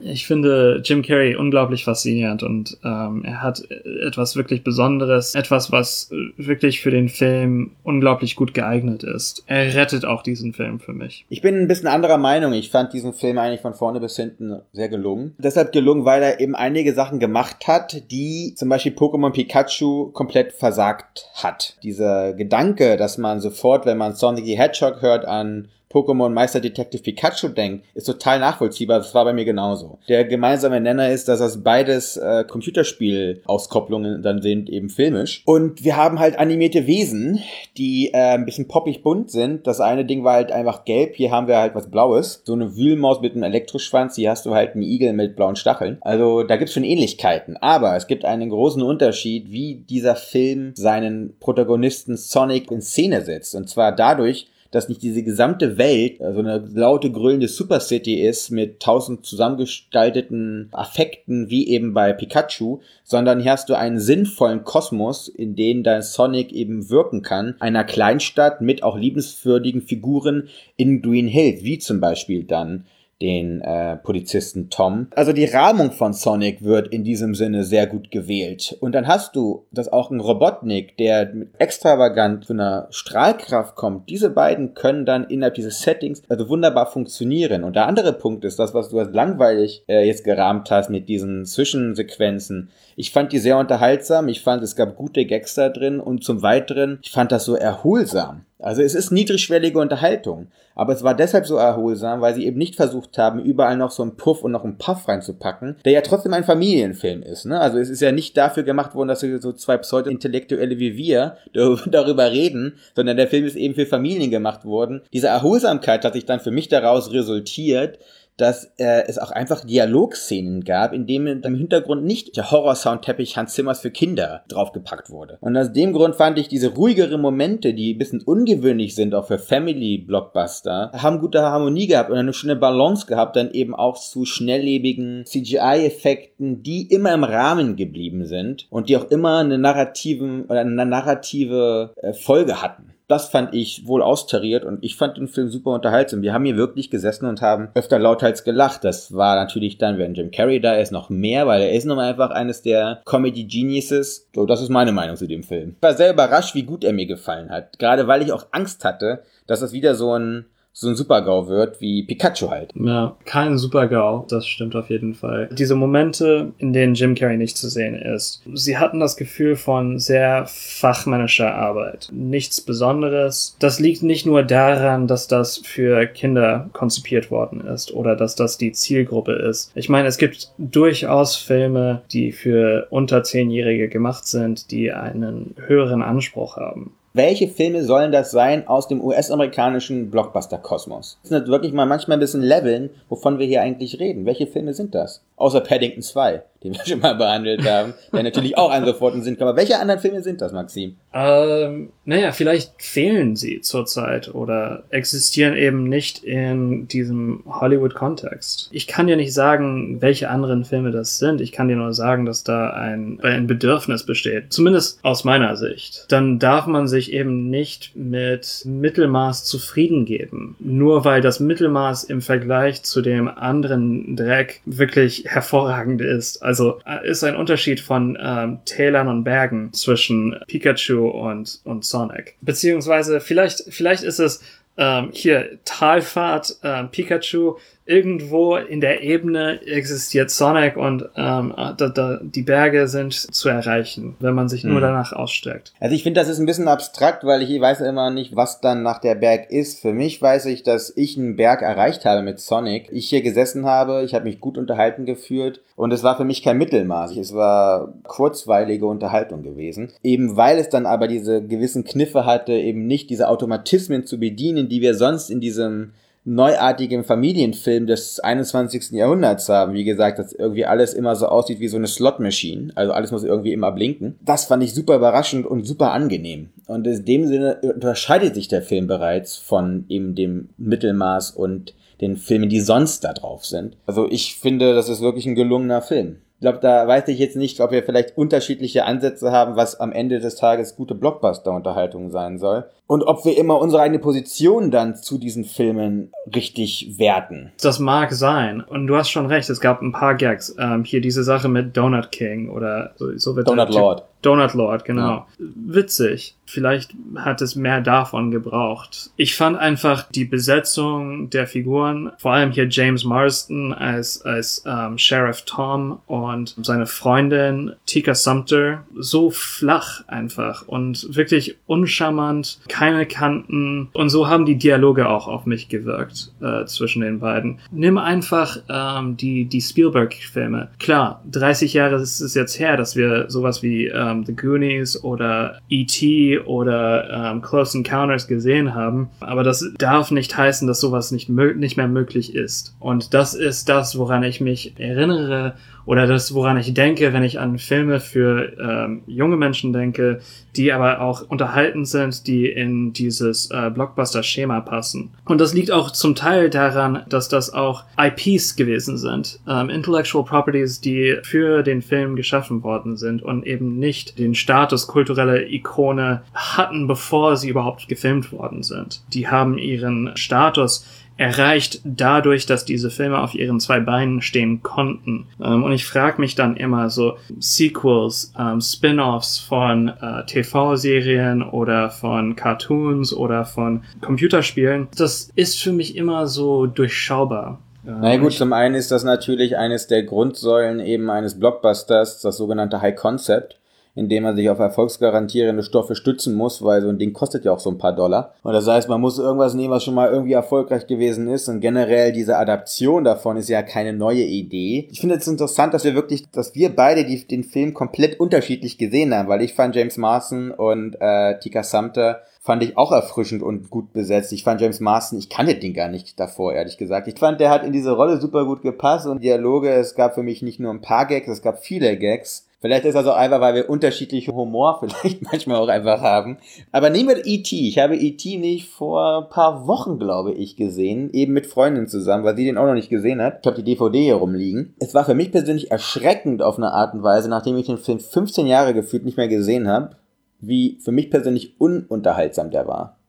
ich 0.00 0.26
finde 0.26 0.80
Jim 0.84 1.02
Carrey 1.02 1.36
unglaublich 1.36 1.84
faszinierend 1.84 2.42
und 2.42 2.78
ähm, 2.84 3.22
er 3.24 3.42
hat 3.42 3.62
etwas 4.06 4.36
wirklich 4.36 4.64
Besonderes, 4.64 5.34
etwas, 5.34 5.72
was 5.72 6.10
wirklich 6.36 6.80
für 6.80 6.90
den 6.90 7.08
Film 7.08 7.72
unglaublich 7.82 8.36
gut 8.36 8.54
geeignet 8.54 9.02
ist. 9.02 9.44
Er 9.46 9.74
rettet 9.74 10.04
auch 10.04 10.22
diesen 10.22 10.52
Film 10.52 10.80
für 10.80 10.92
mich. 10.92 11.26
Ich 11.28 11.42
bin 11.42 11.56
ein 11.56 11.68
bisschen 11.68 11.88
anderer 11.88 12.18
Meinung. 12.18 12.52
Ich 12.52 12.70
fand 12.70 12.92
diesen 12.92 13.12
Film 13.12 13.38
eigentlich 13.38 13.60
von 13.60 13.74
vorne 13.74 14.00
bis 14.00 14.16
hinten 14.16 14.60
sehr 14.72 14.88
gelungen. 14.88 15.34
Deshalb 15.38 15.72
gelungen, 15.72 16.04
weil 16.04 16.22
er 16.22 16.40
eben 16.40 16.54
einige 16.54 16.94
Sachen 16.94 17.18
gemacht 17.18 17.66
hat, 17.66 18.10
die 18.10 18.54
zum 18.56 18.68
Beispiel 18.68 18.92
Pokémon 18.92 19.30
Pikachu 19.30 20.10
komplett 20.12 20.52
versagt 20.52 21.28
hat. 21.34 21.76
Dieser 21.82 22.34
Gedanke, 22.34 22.96
dass 22.96 23.18
man 23.18 23.40
sofort, 23.40 23.86
wenn 23.86 23.98
man 23.98 24.14
Sonic 24.14 24.44
the 24.44 24.58
Hedgehog 24.58 25.02
hört, 25.02 25.24
an 25.24 25.68
Pokémon 25.90 26.30
Meister 26.30 26.60
Detective 26.60 27.02
Pikachu 27.02 27.48
denkt, 27.48 27.84
ist 27.94 28.04
total 28.04 28.38
nachvollziehbar. 28.38 28.98
Das 28.98 29.14
war 29.14 29.24
bei 29.24 29.32
mir 29.32 29.44
genauso. 29.44 29.98
Der 30.08 30.24
gemeinsame 30.24 30.80
Nenner 30.80 31.10
ist, 31.10 31.26
dass 31.26 31.40
das 31.40 31.62
beides 31.62 32.16
äh, 32.16 32.44
Computerspiel-Auskopplungen 32.44 34.22
dann 34.22 34.40
sind, 34.40 34.70
eben 34.70 34.88
filmisch. 34.88 35.42
Und 35.46 35.84
wir 35.84 35.96
haben 35.96 36.20
halt 36.20 36.38
animierte 36.38 36.86
Wesen, 36.86 37.40
die 37.76 38.10
äh, 38.12 38.34
ein 38.34 38.44
bisschen 38.44 38.68
poppig 38.68 39.02
bunt 39.02 39.32
sind. 39.32 39.66
Das 39.66 39.80
eine 39.80 40.04
Ding 40.04 40.22
war 40.22 40.34
halt 40.34 40.52
einfach 40.52 40.84
gelb, 40.84 41.16
hier 41.16 41.32
haben 41.32 41.48
wir 41.48 41.58
halt 41.58 41.74
was 41.74 41.90
Blaues. 41.90 42.42
So 42.44 42.52
eine 42.52 42.76
Wühlmaus 42.76 43.20
mit 43.20 43.34
einem 43.34 43.42
Elektroschwanz, 43.42 44.14
hier 44.14 44.30
hast 44.30 44.46
du 44.46 44.54
halt 44.54 44.74
einen 44.74 44.82
Igel 44.82 45.12
mit 45.12 45.34
blauen 45.34 45.56
Stacheln. 45.56 45.98
Also 46.02 46.44
da 46.44 46.56
gibt's 46.56 46.74
schon 46.74 46.84
Ähnlichkeiten. 46.84 47.56
Aber 47.56 47.96
es 47.96 48.06
gibt 48.06 48.24
einen 48.24 48.50
großen 48.50 48.82
Unterschied, 48.82 49.50
wie 49.50 49.74
dieser 49.74 50.14
Film 50.14 50.72
seinen 50.76 51.36
Protagonisten 51.40 52.16
Sonic 52.16 52.70
in 52.70 52.80
Szene 52.80 53.22
setzt. 53.22 53.56
Und 53.56 53.68
zwar 53.68 53.90
dadurch, 53.90 54.46
dass 54.70 54.88
nicht 54.88 55.02
diese 55.02 55.22
gesamte 55.22 55.78
Welt 55.78 56.20
äh, 56.20 56.32
so 56.32 56.40
eine 56.40 56.58
laute, 56.72 57.10
grüllende 57.10 57.48
Supercity 57.48 58.20
ist 58.20 58.50
mit 58.50 58.80
tausend 58.80 59.26
zusammengestalteten 59.26 60.68
Affekten 60.72 61.50
wie 61.50 61.68
eben 61.68 61.94
bei 61.94 62.12
Pikachu, 62.12 62.80
sondern 63.04 63.40
hier 63.40 63.52
hast 63.52 63.68
du 63.68 63.74
einen 63.74 63.98
sinnvollen 63.98 64.64
Kosmos, 64.64 65.28
in 65.28 65.56
den 65.56 65.82
dein 65.82 66.02
Sonic 66.02 66.52
eben 66.52 66.90
wirken 66.90 67.22
kann, 67.22 67.56
einer 67.60 67.84
Kleinstadt 67.84 68.60
mit 68.60 68.82
auch 68.82 68.96
liebenswürdigen 68.96 69.82
Figuren 69.82 70.48
in 70.76 71.02
Green 71.02 71.28
Hill, 71.28 71.58
wie 71.62 71.78
zum 71.78 72.00
Beispiel 72.00 72.44
dann 72.44 72.84
den 73.20 73.60
äh, 73.60 73.96
Polizisten 73.96 74.70
Tom. 74.70 75.08
Also 75.14 75.32
die 75.32 75.44
Rahmung 75.44 75.92
von 75.92 76.12
Sonic 76.12 76.64
wird 76.64 76.88
in 76.88 77.04
diesem 77.04 77.34
Sinne 77.34 77.64
sehr 77.64 77.86
gut 77.86 78.10
gewählt. 78.10 78.76
Und 78.80 78.94
dann 78.94 79.06
hast 79.06 79.36
du, 79.36 79.66
dass 79.70 79.92
auch 79.92 80.10
ein 80.10 80.20
Robotnik, 80.20 80.96
der 80.96 81.32
mit 81.32 81.50
extravagant 81.58 82.44
zu 82.44 82.54
einer 82.54 82.88
Strahlkraft 82.90 83.76
kommt, 83.76 84.08
diese 84.08 84.30
beiden 84.30 84.74
können 84.74 85.04
dann 85.04 85.24
innerhalb 85.24 85.54
dieses 85.54 85.80
Settings 85.80 86.22
also 86.28 86.48
wunderbar 86.48 86.86
funktionieren. 86.86 87.64
Und 87.64 87.76
der 87.76 87.86
andere 87.86 88.12
Punkt 88.12 88.44
ist 88.44 88.58
das, 88.58 88.74
was 88.74 88.88
du 88.88 88.98
als 88.98 89.12
langweilig 89.12 89.84
äh, 89.88 90.06
jetzt 90.06 90.24
gerahmt 90.24 90.70
hast 90.70 90.90
mit 90.90 91.08
diesen 91.08 91.44
Zwischensequenzen. 91.44 92.70
Ich 92.96 93.12
fand 93.12 93.32
die 93.32 93.38
sehr 93.38 93.58
unterhaltsam. 93.58 94.28
Ich 94.28 94.42
fand, 94.42 94.62
es 94.62 94.76
gab 94.76 94.96
gute 94.96 95.24
Gags 95.26 95.54
da 95.54 95.68
drin. 95.68 96.00
Und 96.00 96.24
zum 96.24 96.42
Weiteren, 96.42 96.98
ich 97.02 97.10
fand 97.10 97.32
das 97.32 97.44
so 97.44 97.54
erholsam 97.54 98.44
Also 98.62 98.82
es 98.82 98.94
ist 98.94 99.10
niedrigschwellige 99.10 99.78
Unterhaltung. 99.78 100.48
Aber 100.74 100.92
es 100.92 101.02
war 101.02 101.14
deshalb 101.14 101.46
so 101.46 101.56
erholsam, 101.56 102.20
weil 102.20 102.34
sie 102.34 102.46
eben 102.46 102.56
nicht 102.56 102.76
versucht 102.76 103.18
haben, 103.18 103.40
überall 103.40 103.76
noch 103.76 103.90
so 103.90 104.02
einen 104.02 104.16
Puff 104.16 104.42
und 104.42 104.52
noch 104.52 104.64
einen 104.64 104.78
Puff 104.78 105.08
reinzupacken, 105.08 105.76
der 105.84 105.92
ja 105.92 106.00
trotzdem 106.00 106.32
ein 106.32 106.44
Familienfilm 106.44 107.22
ist. 107.22 107.44
Ne? 107.44 107.60
Also 107.60 107.78
es 107.78 107.90
ist 107.90 108.00
ja 108.00 108.12
nicht 108.12 108.36
dafür 108.36 108.62
gemacht 108.62 108.94
worden, 108.94 109.08
dass 109.08 109.20
so 109.20 109.52
zwei 109.52 109.76
Pseudo-Intellektuelle 109.76 110.78
wie 110.78 110.96
wir 110.96 111.36
darüber 111.86 112.30
reden, 112.30 112.74
sondern 112.94 113.16
der 113.16 113.28
Film 113.28 113.44
ist 113.44 113.56
eben 113.56 113.74
für 113.74 113.86
Familien 113.86 114.30
gemacht 114.30 114.64
worden. 114.64 115.02
Diese 115.12 115.28
Erholsamkeit 115.28 116.04
hat 116.04 116.14
sich 116.14 116.24
dann 116.24 116.40
für 116.40 116.50
mich 116.50 116.68
daraus 116.68 117.12
resultiert, 117.12 117.98
dass 118.40 118.72
äh, 118.78 119.04
es 119.06 119.18
auch 119.18 119.30
einfach 119.30 119.64
Dialogszenen 119.64 120.64
gab, 120.64 120.92
in 120.92 121.06
denen 121.06 121.42
im 121.42 121.54
Hintergrund 121.54 122.04
nicht 122.04 122.36
der 122.36 122.50
Horror-Soundteppich 122.50 123.36
Hans 123.36 123.54
Zimmers 123.54 123.80
für 123.80 123.90
Kinder 123.90 124.42
draufgepackt 124.48 125.10
wurde. 125.10 125.38
Und 125.40 125.56
aus 125.56 125.72
dem 125.72 125.92
Grund 125.92 126.16
fand 126.16 126.38
ich 126.38 126.48
diese 126.48 126.74
ruhigere 126.74 127.18
Momente, 127.18 127.74
die 127.74 127.94
ein 127.94 127.98
bisschen 127.98 128.22
ungewöhnlich 128.22 128.94
sind, 128.94 129.14
auch 129.14 129.26
für 129.26 129.38
Family-Blockbuster, 129.38 130.92
haben 130.94 131.20
gute 131.20 131.42
Harmonie 131.42 131.86
gehabt 131.86 132.10
und 132.10 132.16
eine 132.16 132.32
schöne 132.32 132.56
Balance 132.56 133.06
gehabt, 133.06 133.36
dann 133.36 133.50
eben 133.50 133.74
auch 133.74 133.98
zu 133.98 134.24
schnelllebigen 134.24 135.24
CGI-Effekten, 135.26 136.62
die 136.62 136.86
immer 136.86 137.12
im 137.12 137.24
Rahmen 137.24 137.76
geblieben 137.76 138.24
sind 138.24 138.66
und 138.70 138.88
die 138.88 138.96
auch 138.96 139.10
immer 139.10 139.38
eine 139.38 139.58
narrativen 139.58 140.44
oder 140.44 140.60
eine 140.60 140.86
narrative 140.86 141.92
äh, 141.96 142.12
Folge 142.12 142.62
hatten 142.62 142.94
das 143.10 143.28
fand 143.28 143.54
ich 143.54 143.86
wohl 143.86 144.02
austariert 144.02 144.64
und 144.64 144.84
ich 144.84 144.96
fand 144.96 145.16
den 145.16 145.26
Film 145.26 145.48
super 145.48 145.70
unterhaltsam. 145.70 146.22
Wir 146.22 146.32
haben 146.32 146.44
hier 146.44 146.56
wirklich 146.56 146.90
gesessen 146.90 147.26
und 147.26 147.42
haben 147.42 147.68
öfter 147.74 147.98
lauthals 147.98 148.44
gelacht. 148.44 148.84
Das 148.84 149.14
war 149.14 149.34
natürlich 149.34 149.78
dann, 149.78 149.98
wenn 149.98 150.14
Jim 150.14 150.30
Carrey 150.30 150.60
da 150.60 150.74
ist, 150.74 150.92
noch 150.92 151.10
mehr, 151.10 151.46
weil 151.46 151.62
er 151.62 151.72
ist 151.72 151.86
nun 151.86 151.98
einfach 151.98 152.30
eines 152.30 152.62
der 152.62 153.02
Comedy 153.04 153.44
Geniuses. 153.44 154.28
So, 154.34 154.46
das 154.46 154.62
ist 154.62 154.68
meine 154.68 154.92
Meinung 154.92 155.16
zu 155.16 155.26
dem 155.26 155.42
Film. 155.42 155.74
Ich 155.76 155.82
war 155.82 155.94
sehr 155.94 156.12
überrascht, 156.12 156.54
wie 156.54 156.62
gut 156.62 156.84
er 156.84 156.92
mir 156.92 157.06
gefallen 157.06 157.50
hat. 157.50 157.78
Gerade 157.78 158.06
weil 158.06 158.22
ich 158.22 158.32
auch 158.32 158.46
Angst 158.52 158.84
hatte, 158.84 159.22
dass 159.46 159.60
das 159.60 159.72
wieder 159.72 159.96
so 159.96 160.16
ein 160.16 160.46
so 160.72 160.88
ein 160.88 160.94
Supergau 160.94 161.48
wird 161.48 161.80
wie 161.80 162.04
Pikachu 162.04 162.50
halt. 162.50 162.72
Ja, 162.74 163.16
kein 163.24 163.58
Supergau, 163.58 164.24
das 164.28 164.46
stimmt 164.46 164.76
auf 164.76 164.88
jeden 164.88 165.14
Fall. 165.14 165.48
Diese 165.52 165.74
Momente, 165.74 166.52
in 166.58 166.72
denen 166.72 166.94
Jim 166.94 167.14
Carrey 167.14 167.36
nicht 167.36 167.56
zu 167.56 167.68
sehen 167.68 167.94
ist, 167.94 168.42
sie 168.54 168.78
hatten 168.78 169.00
das 169.00 169.16
Gefühl 169.16 169.56
von 169.56 169.98
sehr 169.98 170.46
fachmännischer 170.46 171.54
Arbeit. 171.54 172.08
Nichts 172.12 172.60
Besonderes. 172.60 173.56
Das 173.58 173.80
liegt 173.80 174.02
nicht 174.02 174.26
nur 174.26 174.42
daran, 174.42 175.06
dass 175.06 175.26
das 175.26 175.58
für 175.58 176.06
Kinder 176.06 176.70
konzipiert 176.72 177.30
worden 177.30 177.60
ist 177.60 177.92
oder 177.92 178.16
dass 178.16 178.36
das 178.36 178.56
die 178.56 178.72
Zielgruppe 178.72 179.32
ist. 179.32 179.72
Ich 179.74 179.88
meine, 179.88 180.08
es 180.08 180.18
gibt 180.18 180.52
durchaus 180.58 181.36
Filme, 181.36 182.02
die 182.12 182.32
für 182.32 182.86
unter 182.90 183.22
zehnjährige 183.22 183.88
gemacht 183.88 184.26
sind, 184.26 184.70
die 184.70 184.92
einen 184.92 185.54
höheren 185.66 186.02
Anspruch 186.02 186.56
haben. 186.56 186.92
Welche 187.12 187.48
Filme 187.48 187.82
sollen 187.82 188.12
das 188.12 188.30
sein 188.30 188.68
aus 188.68 188.86
dem 188.86 189.02
US-amerikanischen 189.02 190.12
Blockbuster-Kosmos? 190.12 191.18
Das 191.22 191.30
sind 191.30 191.48
wirklich 191.48 191.72
mal 191.72 191.84
manchmal 191.84 192.18
ein 192.18 192.20
bisschen 192.20 192.40
leveln, 192.40 192.90
wovon 193.08 193.40
wir 193.40 193.46
hier 193.46 193.62
eigentlich 193.62 193.98
reden. 193.98 194.26
Welche 194.26 194.46
Filme 194.46 194.74
sind 194.74 194.94
das? 194.94 195.20
Außer 195.34 195.60
Paddington 195.60 196.02
2 196.02 196.42
den 196.62 196.74
wir 196.74 196.80
schon 196.86 197.00
mal 197.00 197.14
behandelt 197.14 197.64
haben, 197.64 197.94
der 198.12 198.22
natürlich 198.22 198.56
auch 198.56 198.70
an 198.70 198.84
sofort 198.84 199.14
in 199.14 199.22
Sinn 199.22 199.36
kommt. 199.36 199.48
Aber 199.48 199.58
welche 199.58 199.78
anderen 199.78 200.00
Filme 200.00 200.22
sind 200.22 200.40
das, 200.40 200.52
Maxim? 200.52 200.96
Ähm, 201.12 201.90
naja, 202.04 202.32
vielleicht 202.32 202.82
fehlen 202.82 203.34
sie 203.36 203.60
zurzeit 203.60 204.34
oder 204.34 204.84
existieren 204.90 205.56
eben 205.56 205.84
nicht 205.84 206.22
in 206.22 206.86
diesem 206.86 207.42
Hollywood-Kontext. 207.46 208.68
Ich 208.72 208.86
kann 208.86 209.06
dir 209.06 209.16
nicht 209.16 209.34
sagen, 209.34 210.00
welche 210.00 210.30
anderen 210.30 210.64
Filme 210.64 210.90
das 210.92 211.18
sind. 211.18 211.40
Ich 211.40 211.52
kann 211.52 211.68
dir 211.68 211.76
nur 211.76 211.94
sagen, 211.94 212.26
dass 212.26 212.44
da 212.44 212.70
ein, 212.70 213.20
ein 213.22 213.46
Bedürfnis 213.46 214.04
besteht. 214.04 214.52
Zumindest 214.52 215.00
aus 215.02 215.24
meiner 215.24 215.56
Sicht. 215.56 216.06
Dann 216.08 216.38
darf 216.38 216.66
man 216.66 216.86
sich 216.86 217.12
eben 217.12 217.50
nicht 217.50 217.96
mit 217.96 218.62
Mittelmaß 218.64 219.44
zufrieden 219.44 220.04
geben. 220.04 220.56
Nur 220.58 221.04
weil 221.04 221.20
das 221.20 221.40
Mittelmaß 221.40 222.04
im 222.04 222.22
Vergleich 222.22 222.82
zu 222.82 223.02
dem 223.02 223.28
anderen 223.28 224.16
Dreck 224.16 224.60
wirklich 224.64 225.24
hervorragend 225.26 226.00
ist. 226.00 226.42
Also 226.50 226.80
äh, 226.84 227.08
ist 227.08 227.22
ein 227.22 227.36
Unterschied 227.36 227.78
von 227.78 228.18
ähm, 228.20 228.58
Tälern 228.64 229.06
und 229.06 229.22
Bergen 229.22 229.72
zwischen 229.72 230.34
Pikachu 230.48 231.06
und, 231.06 231.60
und 231.62 231.84
Sonic. 231.84 232.34
Beziehungsweise 232.40 233.20
vielleicht, 233.20 233.62
vielleicht 233.68 234.02
ist 234.02 234.18
es 234.18 234.42
ähm, 234.76 235.10
hier 235.12 235.60
Talfahrt 235.64 236.56
äh, 236.62 236.82
Pikachu 236.88 237.54
irgendwo 237.90 238.54
in 238.54 238.80
der 238.80 239.02
Ebene 239.02 239.60
existiert 239.66 240.30
Sonic 240.30 240.76
und 240.76 241.08
ähm, 241.16 241.52
da, 241.56 241.88
da, 241.88 242.20
die 242.22 242.42
Berge 242.42 242.86
sind 242.86 243.12
zu 243.12 243.48
erreichen, 243.48 244.14
wenn 244.20 244.34
man 244.34 244.48
sich 244.48 244.62
nur 244.62 244.76
hm. 244.76 244.82
danach 244.82 245.12
ausstreckt. 245.12 245.72
Also 245.80 245.96
ich 245.96 246.04
finde, 246.04 246.20
das 246.20 246.28
ist 246.28 246.38
ein 246.38 246.46
bisschen 246.46 246.68
abstrakt, 246.68 247.24
weil 247.24 247.42
ich 247.42 247.60
weiß 247.60 247.80
immer 247.80 248.10
nicht, 248.10 248.36
was 248.36 248.60
dann 248.60 248.84
nach 248.84 249.00
der 249.00 249.16
Berg 249.16 249.50
ist. 249.50 249.80
Für 249.80 249.92
mich 249.92 250.22
weiß 250.22 250.46
ich, 250.46 250.62
dass 250.62 250.92
ich 250.96 251.18
einen 251.18 251.34
Berg 251.34 251.62
erreicht 251.62 252.04
habe 252.04 252.22
mit 252.22 252.38
Sonic. 252.38 252.88
Ich 252.92 253.08
hier 253.08 253.22
gesessen 253.22 253.66
habe, 253.66 254.04
ich 254.04 254.14
habe 254.14 254.24
mich 254.24 254.38
gut 254.38 254.56
unterhalten 254.56 255.04
geführt 255.04 255.60
und 255.74 255.92
es 255.92 256.04
war 256.04 256.16
für 256.16 256.24
mich 256.24 256.44
kein 256.44 256.58
Mittelmaß. 256.58 257.16
Es 257.16 257.34
war 257.34 257.92
kurzweilige 258.04 258.86
Unterhaltung 258.86 259.42
gewesen. 259.42 259.92
Eben 260.04 260.36
weil 260.36 260.58
es 260.58 260.68
dann 260.68 260.86
aber 260.86 261.08
diese 261.08 261.42
gewissen 261.42 261.82
Kniffe 261.82 262.24
hatte, 262.24 262.52
eben 262.52 262.86
nicht 262.86 263.10
diese 263.10 263.28
Automatismen 263.28 264.06
zu 264.06 264.20
bedienen, 264.20 264.68
die 264.68 264.80
wir 264.80 264.94
sonst 264.94 265.28
in 265.28 265.40
diesem 265.40 265.90
neuartigen 266.24 267.02
Familienfilm 267.02 267.86
des 267.86 268.20
21. 268.20 268.90
Jahrhunderts 268.90 269.48
haben. 269.48 269.72
Wie 269.72 269.84
gesagt, 269.84 270.18
dass 270.18 270.32
irgendwie 270.32 270.66
alles 270.66 270.92
immer 270.92 271.16
so 271.16 271.26
aussieht 271.26 271.60
wie 271.60 271.68
so 271.68 271.76
eine 271.76 271.86
Slot-Machine. 271.86 272.72
Also 272.74 272.92
alles 272.92 273.10
muss 273.10 273.24
irgendwie 273.24 273.52
immer 273.52 273.72
blinken. 273.72 274.18
Das 274.20 274.44
fand 274.44 274.62
ich 274.62 274.74
super 274.74 274.96
überraschend 274.96 275.46
und 275.46 275.66
super 275.66 275.92
angenehm. 275.92 276.50
Und 276.66 276.86
in 276.86 277.04
dem 277.04 277.26
Sinne 277.26 277.60
unterscheidet 277.62 278.34
sich 278.34 278.48
der 278.48 278.62
Film 278.62 278.86
bereits 278.86 279.36
von 279.36 279.86
eben 279.88 280.14
dem 280.14 280.50
Mittelmaß 280.58 281.30
und 281.32 281.74
den 282.00 282.16
Filmen, 282.16 282.48
die 282.48 282.60
sonst 282.60 283.04
da 283.04 283.12
drauf 283.12 283.44
sind. 283.44 283.76
Also 283.86 284.06
ich 284.10 284.36
finde, 284.36 284.74
das 284.74 284.88
ist 284.88 285.00
wirklich 285.00 285.26
ein 285.26 285.34
gelungener 285.34 285.82
Film. 285.82 286.16
Ich 286.40 286.42
glaube, 286.42 286.58
da 286.62 286.88
weiß 286.88 287.06
ich 287.08 287.18
jetzt 287.18 287.36
nicht, 287.36 287.60
ob 287.60 287.70
wir 287.70 287.82
vielleicht 287.82 288.16
unterschiedliche 288.16 288.86
Ansätze 288.86 289.30
haben, 289.30 289.56
was 289.56 289.78
am 289.78 289.92
Ende 289.92 290.20
des 290.20 290.36
Tages 290.36 290.74
gute 290.74 290.94
Blockbuster-Unterhaltung 290.94 292.08
sein 292.08 292.38
soll. 292.38 292.64
Und 292.86 293.02
ob 293.02 293.26
wir 293.26 293.36
immer 293.36 293.60
unsere 293.60 293.82
eigene 293.82 293.98
Position 293.98 294.70
dann 294.70 294.96
zu 294.96 295.18
diesen 295.18 295.44
Filmen 295.44 296.12
richtig 296.34 296.98
werten. 296.98 297.52
Das 297.62 297.78
mag 297.78 298.14
sein. 298.14 298.62
Und 298.62 298.86
du 298.86 298.96
hast 298.96 299.10
schon 299.10 299.26
recht, 299.26 299.50
es 299.50 299.60
gab 299.60 299.82
ein 299.82 299.92
paar 299.92 300.14
Gags. 300.14 300.56
Ähm, 300.58 300.84
hier 300.84 301.02
diese 301.02 301.24
Sache 301.24 301.50
mit 301.50 301.76
Donut 301.76 302.10
King 302.10 302.48
oder 302.48 302.92
so, 302.96 303.14
so 303.18 303.36
wird 303.36 303.46
Donut 303.46 303.74
Lord. 303.74 304.04
Donut 304.22 304.54
Lord, 304.54 304.84
genau. 304.84 305.08
Ja. 305.08 305.26
Witzig. 305.38 306.36
Vielleicht 306.50 306.94
hat 307.14 307.40
es 307.42 307.54
mehr 307.54 307.80
davon 307.80 308.32
gebraucht. 308.32 309.10
Ich 309.16 309.36
fand 309.36 309.56
einfach 309.56 310.10
die 310.10 310.24
Besetzung 310.24 311.30
der 311.30 311.46
Figuren, 311.46 312.10
vor 312.18 312.32
allem 312.32 312.50
hier 312.50 312.66
James 312.68 313.04
Marston 313.04 313.72
als, 313.72 314.22
als 314.22 314.64
ähm, 314.66 314.98
Sheriff 314.98 315.42
Tom 315.46 316.00
und 316.06 316.56
seine 316.60 316.86
Freundin 316.86 317.72
Tika 317.86 318.14
Sumter, 318.16 318.84
so 318.98 319.30
flach 319.30 320.02
einfach 320.08 320.66
und 320.66 321.14
wirklich 321.14 321.56
uncharmant, 321.66 322.58
keine 322.68 323.06
Kanten. 323.06 323.88
Und 323.92 324.10
so 324.10 324.26
haben 324.26 324.44
die 324.44 324.56
Dialoge 324.56 325.08
auch 325.08 325.28
auf 325.28 325.46
mich 325.46 325.68
gewirkt 325.68 326.32
äh, 326.40 326.64
zwischen 326.64 327.02
den 327.02 327.20
beiden. 327.20 327.60
Nimm 327.70 327.96
einfach 327.96 328.58
ähm, 328.68 329.16
die, 329.16 329.44
die 329.44 329.60
Spielberg-Filme. 329.60 330.68
Klar, 330.80 331.22
30 331.30 331.74
Jahre 331.74 331.96
ist 331.96 332.20
es 332.20 332.34
jetzt 332.34 332.58
her, 332.58 332.76
dass 332.76 332.96
wir 332.96 333.30
sowas 333.30 333.62
wie 333.62 333.86
ähm, 334.10 334.24
The 334.24 334.34
Goonies 334.34 335.02
oder 335.02 335.58
E.T 335.68 336.38
oder 336.40 337.32
ähm, 337.32 337.42
Close 337.42 337.76
Encounters 337.76 338.26
gesehen 338.26 338.74
haben. 338.74 339.10
Aber 339.20 339.42
das 339.42 339.64
darf 339.78 340.10
nicht 340.10 340.36
heißen, 340.36 340.66
dass 340.66 340.80
sowas 340.80 341.10
nicht, 341.10 341.28
nicht 341.28 341.76
mehr 341.76 341.88
möglich 341.88 342.34
ist. 342.34 342.74
Und 342.78 343.14
das 343.14 343.34
ist 343.34 343.68
das, 343.68 343.96
woran 343.98 344.22
ich 344.22 344.40
mich 344.40 344.74
erinnere 344.78 345.54
oder 345.90 346.06
das, 346.06 346.32
woran 346.34 346.56
ich 346.56 346.72
denke, 346.72 347.12
wenn 347.12 347.24
ich 347.24 347.40
an 347.40 347.58
Filme 347.58 347.98
für 347.98 348.52
ähm, 348.60 349.02
junge 349.08 349.36
Menschen 349.36 349.72
denke, 349.72 350.20
die 350.54 350.72
aber 350.72 351.00
auch 351.00 351.22
unterhalten 351.28 351.84
sind, 351.84 352.28
die 352.28 352.46
in 352.46 352.92
dieses 352.92 353.50
äh, 353.50 353.70
Blockbuster-Schema 353.74 354.60
passen. 354.60 355.10
Und 355.24 355.40
das 355.40 355.52
liegt 355.52 355.72
auch 355.72 355.90
zum 355.90 356.14
Teil 356.14 356.48
daran, 356.48 357.02
dass 357.08 357.28
das 357.28 357.52
auch 357.52 357.82
IPs 357.98 358.54
gewesen 358.54 358.98
sind, 358.98 359.40
ähm, 359.48 359.68
Intellectual 359.68 360.24
Properties, 360.24 360.80
die 360.80 361.16
für 361.24 361.64
den 361.64 361.82
Film 361.82 362.14
geschaffen 362.14 362.62
worden 362.62 362.96
sind 362.96 363.20
und 363.24 363.44
eben 363.44 363.80
nicht 363.80 364.16
den 364.16 364.36
Status 364.36 364.86
kultureller 364.86 365.48
Ikone 365.48 366.22
hatten, 366.34 366.86
bevor 366.86 367.36
sie 367.36 367.48
überhaupt 367.48 367.88
gefilmt 367.88 368.30
worden 368.30 368.62
sind. 368.62 369.02
Die 369.12 369.26
haben 369.26 369.58
ihren 369.58 370.12
Status 370.14 370.86
erreicht 371.20 371.82
dadurch, 371.84 372.46
dass 372.46 372.64
diese 372.64 372.90
Filme 372.90 373.18
auf 373.18 373.34
ihren 373.34 373.60
zwei 373.60 373.78
Beinen 373.78 374.22
stehen 374.22 374.62
konnten. 374.62 375.26
Ähm, 375.38 375.64
und 375.64 375.72
ich 375.72 375.84
frage 375.84 376.18
mich 376.18 376.34
dann 376.34 376.56
immer 376.56 376.88
so 376.88 377.18
Sequels, 377.38 378.32
ähm, 378.38 378.62
Spin-offs 378.62 379.38
von 379.38 379.88
äh, 379.88 380.24
TV-Serien 380.24 381.42
oder 381.42 381.90
von 381.90 382.36
Cartoons 382.36 383.12
oder 383.12 383.44
von 383.44 383.82
Computerspielen. 384.00 384.88
Das 384.96 385.30
ist 385.34 385.60
für 385.60 385.72
mich 385.72 385.94
immer 385.94 386.26
so 386.26 386.64
durchschaubar. 386.64 387.58
Na 387.84 388.14
ja, 388.14 388.18
gut, 388.18 388.32
zum 388.32 388.54
einen 388.54 388.74
ist 388.74 388.90
das 388.90 389.04
natürlich 389.04 389.58
eines 389.58 389.88
der 389.88 390.04
Grundsäulen 390.04 390.80
eben 390.80 391.10
eines 391.10 391.38
Blockbusters, 391.38 392.22
das 392.22 392.38
sogenannte 392.38 392.80
High 392.80 392.96
Concept 392.96 393.59
indem 394.00 394.22
man 394.22 394.34
sich 394.34 394.48
auf 394.48 394.58
erfolgsgarantierende 394.58 395.62
Stoffe 395.62 395.94
stützen 395.94 396.34
muss, 396.34 396.64
weil 396.64 396.80
so 396.80 396.88
ein 396.88 396.98
Ding 396.98 397.12
kostet 397.12 397.44
ja 397.44 397.52
auch 397.52 397.58
so 397.58 397.70
ein 397.70 397.76
paar 397.76 397.94
Dollar. 397.94 398.32
Und 398.42 398.54
das 398.54 398.66
heißt, 398.66 398.88
man 398.88 398.98
muss 398.98 399.18
irgendwas 399.18 399.52
nehmen, 399.52 399.74
was 399.74 399.84
schon 399.84 399.94
mal 399.94 400.10
irgendwie 400.10 400.32
erfolgreich 400.32 400.86
gewesen 400.86 401.28
ist. 401.28 401.48
Und 401.50 401.60
generell 401.60 402.10
diese 402.10 402.38
Adaption 402.38 403.04
davon 403.04 403.36
ist 403.36 403.50
ja 403.50 403.62
keine 403.62 403.92
neue 403.92 404.22
Idee. 404.22 404.88
Ich 404.90 405.00
finde 405.00 405.16
es 405.16 405.28
interessant, 405.28 405.74
dass 405.74 405.84
wir 405.84 405.94
wirklich, 405.94 406.30
dass 406.30 406.54
wir 406.54 406.74
beide 406.74 407.04
die, 407.04 407.26
den 407.26 407.44
Film 407.44 407.74
komplett 407.74 408.18
unterschiedlich 408.18 408.78
gesehen 408.78 409.14
haben, 409.14 409.28
weil 409.28 409.42
ich 409.42 409.52
fand 409.52 409.76
James 409.76 409.98
Marston 409.98 410.50
und 410.50 410.96
äh, 410.98 411.38
Tika 411.38 411.62
Sumter 411.62 412.22
fand 412.42 412.62
ich 412.62 412.78
auch 412.78 412.90
erfrischend 412.90 413.42
und 413.42 413.68
gut 413.68 413.92
besetzt. 413.92 414.32
Ich 414.32 414.44
fand 414.44 414.62
James 414.62 414.80
Marston, 414.80 415.18
ich 415.18 415.28
kannte 415.28 415.56
den 415.56 415.74
gar 415.74 415.88
nicht 415.88 416.18
davor, 416.18 416.54
ehrlich 416.54 416.78
gesagt. 416.78 417.06
Ich 417.06 417.18
fand, 417.18 417.38
der 417.38 417.50
hat 417.50 417.64
in 417.64 417.72
diese 417.72 417.92
Rolle 417.92 418.18
super 418.18 418.46
gut 418.46 418.62
gepasst 418.62 419.06
und 419.06 419.22
Dialoge, 419.22 419.68
es 419.68 419.94
gab 419.94 420.14
für 420.14 420.22
mich 420.22 420.40
nicht 420.40 420.58
nur 420.58 420.72
ein 420.72 420.80
paar 420.80 421.04
Gags, 421.04 421.28
es 421.28 421.42
gab 421.42 421.58
viele 421.62 421.98
Gags. 421.98 422.46
Vielleicht 422.60 422.84
ist 422.84 422.94
das 422.94 423.06
auch 423.06 423.16
einfach, 423.16 423.40
weil 423.40 423.54
wir 423.54 423.70
unterschiedliche 423.70 424.34
Humor 424.34 424.80
vielleicht 424.80 425.22
manchmal 425.32 425.56
auch 425.56 425.68
einfach 425.68 426.02
haben. 426.02 426.36
Aber 426.72 426.90
nehmen 426.90 427.08
wir 427.08 427.26
E.T. 427.26 427.56
Ich 427.56 427.78
habe 427.78 427.96
E.T. 427.96 428.36
nicht 428.36 428.68
vor 428.68 429.22
ein 429.22 429.30
paar 429.30 429.66
Wochen, 429.66 429.98
glaube 429.98 430.32
ich, 430.32 430.56
gesehen. 430.56 431.10
Eben 431.12 431.32
mit 431.32 431.46
Freundin 431.46 431.88
zusammen, 431.88 432.24
weil 432.24 432.36
sie 432.36 432.44
den 432.44 432.58
auch 432.58 432.66
noch 432.66 432.74
nicht 432.74 432.90
gesehen 432.90 433.22
hat. 433.22 433.38
Ich 433.40 433.46
habe 433.46 433.56
die 433.56 433.74
DVD 433.74 434.02
hier 434.02 434.16
rumliegen. 434.16 434.74
Es 434.78 434.92
war 434.92 435.06
für 435.06 435.14
mich 435.14 435.32
persönlich 435.32 435.70
erschreckend 435.70 436.42
auf 436.42 436.58
eine 436.58 436.72
Art 436.72 436.92
und 436.92 437.02
Weise, 437.02 437.30
nachdem 437.30 437.56
ich 437.56 437.66
den 437.66 437.78
Film 437.78 437.98
15 437.98 438.46
Jahre 438.46 438.74
gefühlt 438.74 439.06
nicht 439.06 439.16
mehr 439.16 439.28
gesehen 439.28 439.66
habe, 439.66 439.96
wie 440.40 440.78
für 440.82 440.92
mich 440.92 441.10
persönlich 441.10 441.58
ununterhaltsam 441.58 442.50
der 442.50 442.66
war. 442.66 442.99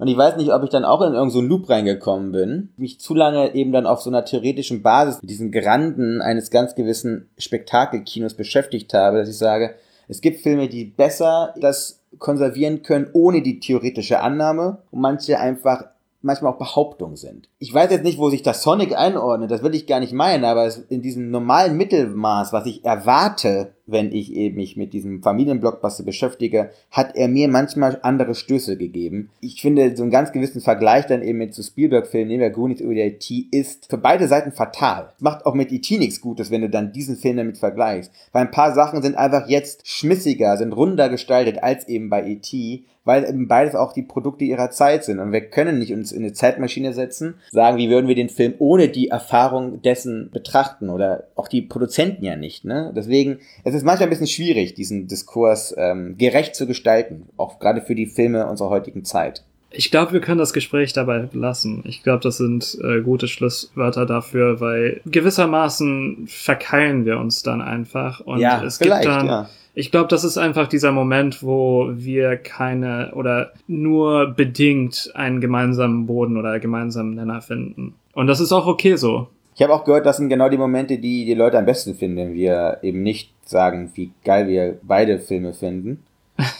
Und 0.00 0.08
ich 0.08 0.16
weiß 0.16 0.38
nicht, 0.38 0.50
ob 0.50 0.64
ich 0.64 0.70
dann 0.70 0.86
auch 0.86 1.02
in 1.02 1.08
irgendeinen 1.08 1.30
so 1.30 1.42
Loop 1.42 1.68
reingekommen 1.68 2.32
bin, 2.32 2.70
mich 2.78 2.98
zu 3.00 3.14
lange 3.14 3.54
eben 3.54 3.70
dann 3.70 3.86
auf 3.86 4.00
so 4.00 4.08
einer 4.08 4.24
theoretischen 4.24 4.82
Basis 4.82 5.20
mit 5.20 5.28
diesen 5.28 5.52
Granden 5.52 6.22
eines 6.22 6.50
ganz 6.50 6.74
gewissen 6.74 7.28
Spektakelkinos 7.36 8.32
beschäftigt 8.32 8.94
habe, 8.94 9.18
dass 9.18 9.28
ich 9.28 9.36
sage, 9.36 9.74
es 10.08 10.22
gibt 10.22 10.40
Filme, 10.40 10.68
die 10.68 10.86
besser 10.86 11.52
das 11.60 12.00
konservieren 12.18 12.82
können 12.82 13.10
ohne 13.12 13.42
die 13.42 13.60
theoretische 13.60 14.20
Annahme 14.20 14.78
und 14.90 15.02
manche 15.02 15.38
einfach 15.38 15.84
manchmal 16.22 16.54
auch 16.54 16.58
Behauptungen 16.58 17.16
sind. 17.16 17.50
Ich 17.58 17.72
weiß 17.72 17.90
jetzt 17.90 18.04
nicht, 18.04 18.18
wo 18.18 18.30
sich 18.30 18.42
das 18.42 18.62
Sonic 18.62 18.96
einordnet, 18.96 19.50
das 19.50 19.62
will 19.62 19.74
ich 19.74 19.86
gar 19.86 20.00
nicht 20.00 20.14
meinen, 20.14 20.44
aber 20.44 20.70
in 20.88 21.02
diesem 21.02 21.30
normalen 21.30 21.76
Mittelmaß, 21.76 22.54
was 22.54 22.64
ich 22.64 22.84
erwarte, 22.84 23.72
wenn 23.90 24.12
ich 24.12 24.30
mich 24.54 24.76
mit 24.76 24.92
diesem 24.92 25.22
Familienblockbuster 25.22 26.04
beschäftige, 26.04 26.70
hat 26.90 27.16
er 27.16 27.28
mir 27.28 27.48
manchmal 27.48 27.98
andere 28.02 28.34
Stöße 28.34 28.76
gegeben. 28.76 29.30
Ich 29.40 29.60
finde, 29.60 29.96
so 29.96 30.02
einen 30.02 30.12
ganz 30.12 30.32
gewissen 30.32 30.60
Vergleich 30.60 31.06
dann 31.06 31.22
eben 31.22 31.38
mit 31.38 31.54
so 31.54 31.62
Spielberg-Filmen, 31.62 32.28
nehmen 32.28 32.40
wir 32.40 32.50
Goonies 32.50 32.82
oder 32.82 32.96
E.T., 32.96 33.46
ist 33.50 33.90
für 33.90 33.98
beide 33.98 34.28
Seiten 34.28 34.52
fatal. 34.52 35.12
Macht 35.18 35.46
auch 35.46 35.54
mit 35.54 35.72
E.T. 35.72 35.98
nichts 35.98 36.20
Gutes, 36.20 36.50
wenn 36.50 36.62
du 36.62 36.70
dann 36.70 36.92
diesen 36.92 37.16
Film 37.16 37.36
damit 37.36 37.58
vergleichst. 37.58 38.12
Weil 38.32 38.42
ein 38.42 38.50
paar 38.50 38.74
Sachen 38.74 39.02
sind 39.02 39.16
einfach 39.16 39.48
jetzt 39.48 39.86
schmissiger, 39.86 40.56
sind 40.56 40.72
runder 40.72 41.08
gestaltet 41.08 41.62
als 41.62 41.88
eben 41.88 42.10
bei 42.10 42.26
E.T., 42.26 42.84
weil 43.04 43.24
eben 43.24 43.48
beides 43.48 43.74
auch 43.74 43.92
die 43.92 44.02
Produkte 44.02 44.44
ihrer 44.44 44.70
Zeit 44.70 45.04
sind. 45.04 45.18
Und 45.18 45.32
wir 45.32 45.40
können 45.40 45.78
nicht 45.78 45.92
uns 45.92 46.12
in 46.12 46.22
eine 46.22 46.32
Zeitmaschine 46.32 46.92
setzen, 46.92 47.34
sagen, 47.50 47.78
wie 47.78 47.90
würden 47.90 48.08
wir 48.08 48.14
den 48.14 48.28
Film 48.28 48.54
ohne 48.58 48.88
die 48.88 49.08
Erfahrung 49.08 49.82
dessen 49.82 50.30
betrachten 50.30 50.90
oder 50.90 51.24
auch 51.34 51.48
die 51.48 51.62
Produzenten 51.62 52.24
ja 52.24 52.36
nicht. 52.36 52.64
Ne? 52.64 52.92
Deswegen, 52.94 53.38
es 53.64 53.74
ist 53.74 53.79
manchmal 53.84 54.06
ein 54.06 54.10
bisschen 54.10 54.26
schwierig, 54.26 54.74
diesen 54.74 55.06
Diskurs 55.06 55.74
ähm, 55.76 56.16
gerecht 56.18 56.54
zu 56.54 56.66
gestalten, 56.66 57.28
auch 57.36 57.58
gerade 57.58 57.82
für 57.82 57.94
die 57.94 58.06
Filme 58.06 58.46
unserer 58.46 58.70
heutigen 58.70 59.04
Zeit. 59.04 59.44
Ich 59.72 59.90
glaube, 59.90 60.12
wir 60.12 60.20
können 60.20 60.38
das 60.38 60.52
Gespräch 60.52 60.92
dabei 60.92 61.28
lassen. 61.32 61.82
Ich 61.86 62.02
glaube, 62.02 62.20
das 62.22 62.38
sind 62.38 62.76
äh, 62.82 63.02
gute 63.02 63.28
Schlusswörter 63.28 64.04
dafür, 64.04 64.60
weil 64.60 65.00
gewissermaßen 65.06 66.26
verkeilen 66.26 67.04
wir 67.04 67.18
uns 67.18 67.44
dann 67.44 67.62
einfach. 67.62 68.20
Und 68.20 68.40
ja, 68.40 68.64
es 68.64 68.80
gibt 68.80 69.04
dann, 69.04 69.26
ja. 69.26 69.48
ich 69.74 69.92
glaube, 69.92 70.08
das 70.08 70.24
ist 70.24 70.38
einfach 70.38 70.66
dieser 70.66 70.90
Moment, 70.90 71.44
wo 71.44 71.90
wir 71.92 72.36
keine 72.36 73.12
oder 73.14 73.52
nur 73.68 74.32
bedingt 74.34 75.12
einen 75.14 75.40
gemeinsamen 75.40 76.06
Boden 76.06 76.36
oder 76.36 76.58
gemeinsamen 76.58 77.14
Nenner 77.14 77.40
finden. 77.40 77.94
Und 78.12 78.26
das 78.26 78.40
ist 78.40 78.52
auch 78.52 78.66
okay 78.66 78.96
so. 78.96 79.28
Ich 79.60 79.62
habe 79.62 79.74
auch 79.74 79.84
gehört, 79.84 80.06
das 80.06 80.16
sind 80.16 80.30
genau 80.30 80.48
die 80.48 80.56
Momente, 80.56 80.96
die 80.96 81.26
die 81.26 81.34
Leute 81.34 81.58
am 81.58 81.66
besten 81.66 81.94
finden, 81.94 82.16
wenn 82.16 82.32
wir 82.32 82.78
eben 82.80 83.02
nicht 83.02 83.34
sagen, 83.46 83.90
wie 83.92 84.10
geil 84.24 84.48
wir 84.48 84.78
beide 84.82 85.18
Filme 85.18 85.52
finden, 85.52 86.02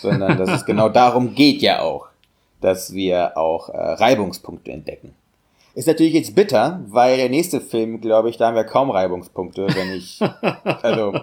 sondern 0.02 0.36
dass 0.36 0.50
es 0.50 0.66
genau 0.66 0.88
darum 0.90 1.34
geht 1.34 1.62
ja 1.62 1.80
auch 1.80 2.10
dass 2.60 2.92
wir 2.92 3.38
auch 3.38 3.70
äh, 3.70 3.76
Reibungspunkte 3.78 4.70
entdecken. 4.70 5.14
Ist 5.74 5.88
natürlich 5.88 6.12
jetzt 6.12 6.34
bitter, 6.34 6.84
weil 6.88 7.16
der 7.16 7.28
nächste 7.28 7.62
Film, 7.62 8.02
glaube 8.02 8.28
ich, 8.28 8.36
da 8.36 8.48
haben 8.48 8.54
wir 8.54 8.64
kaum 8.64 8.90
Reibungspunkte, 8.90 9.68
wenn 9.68 9.94
ich, 9.94 10.20
also, 10.82 11.14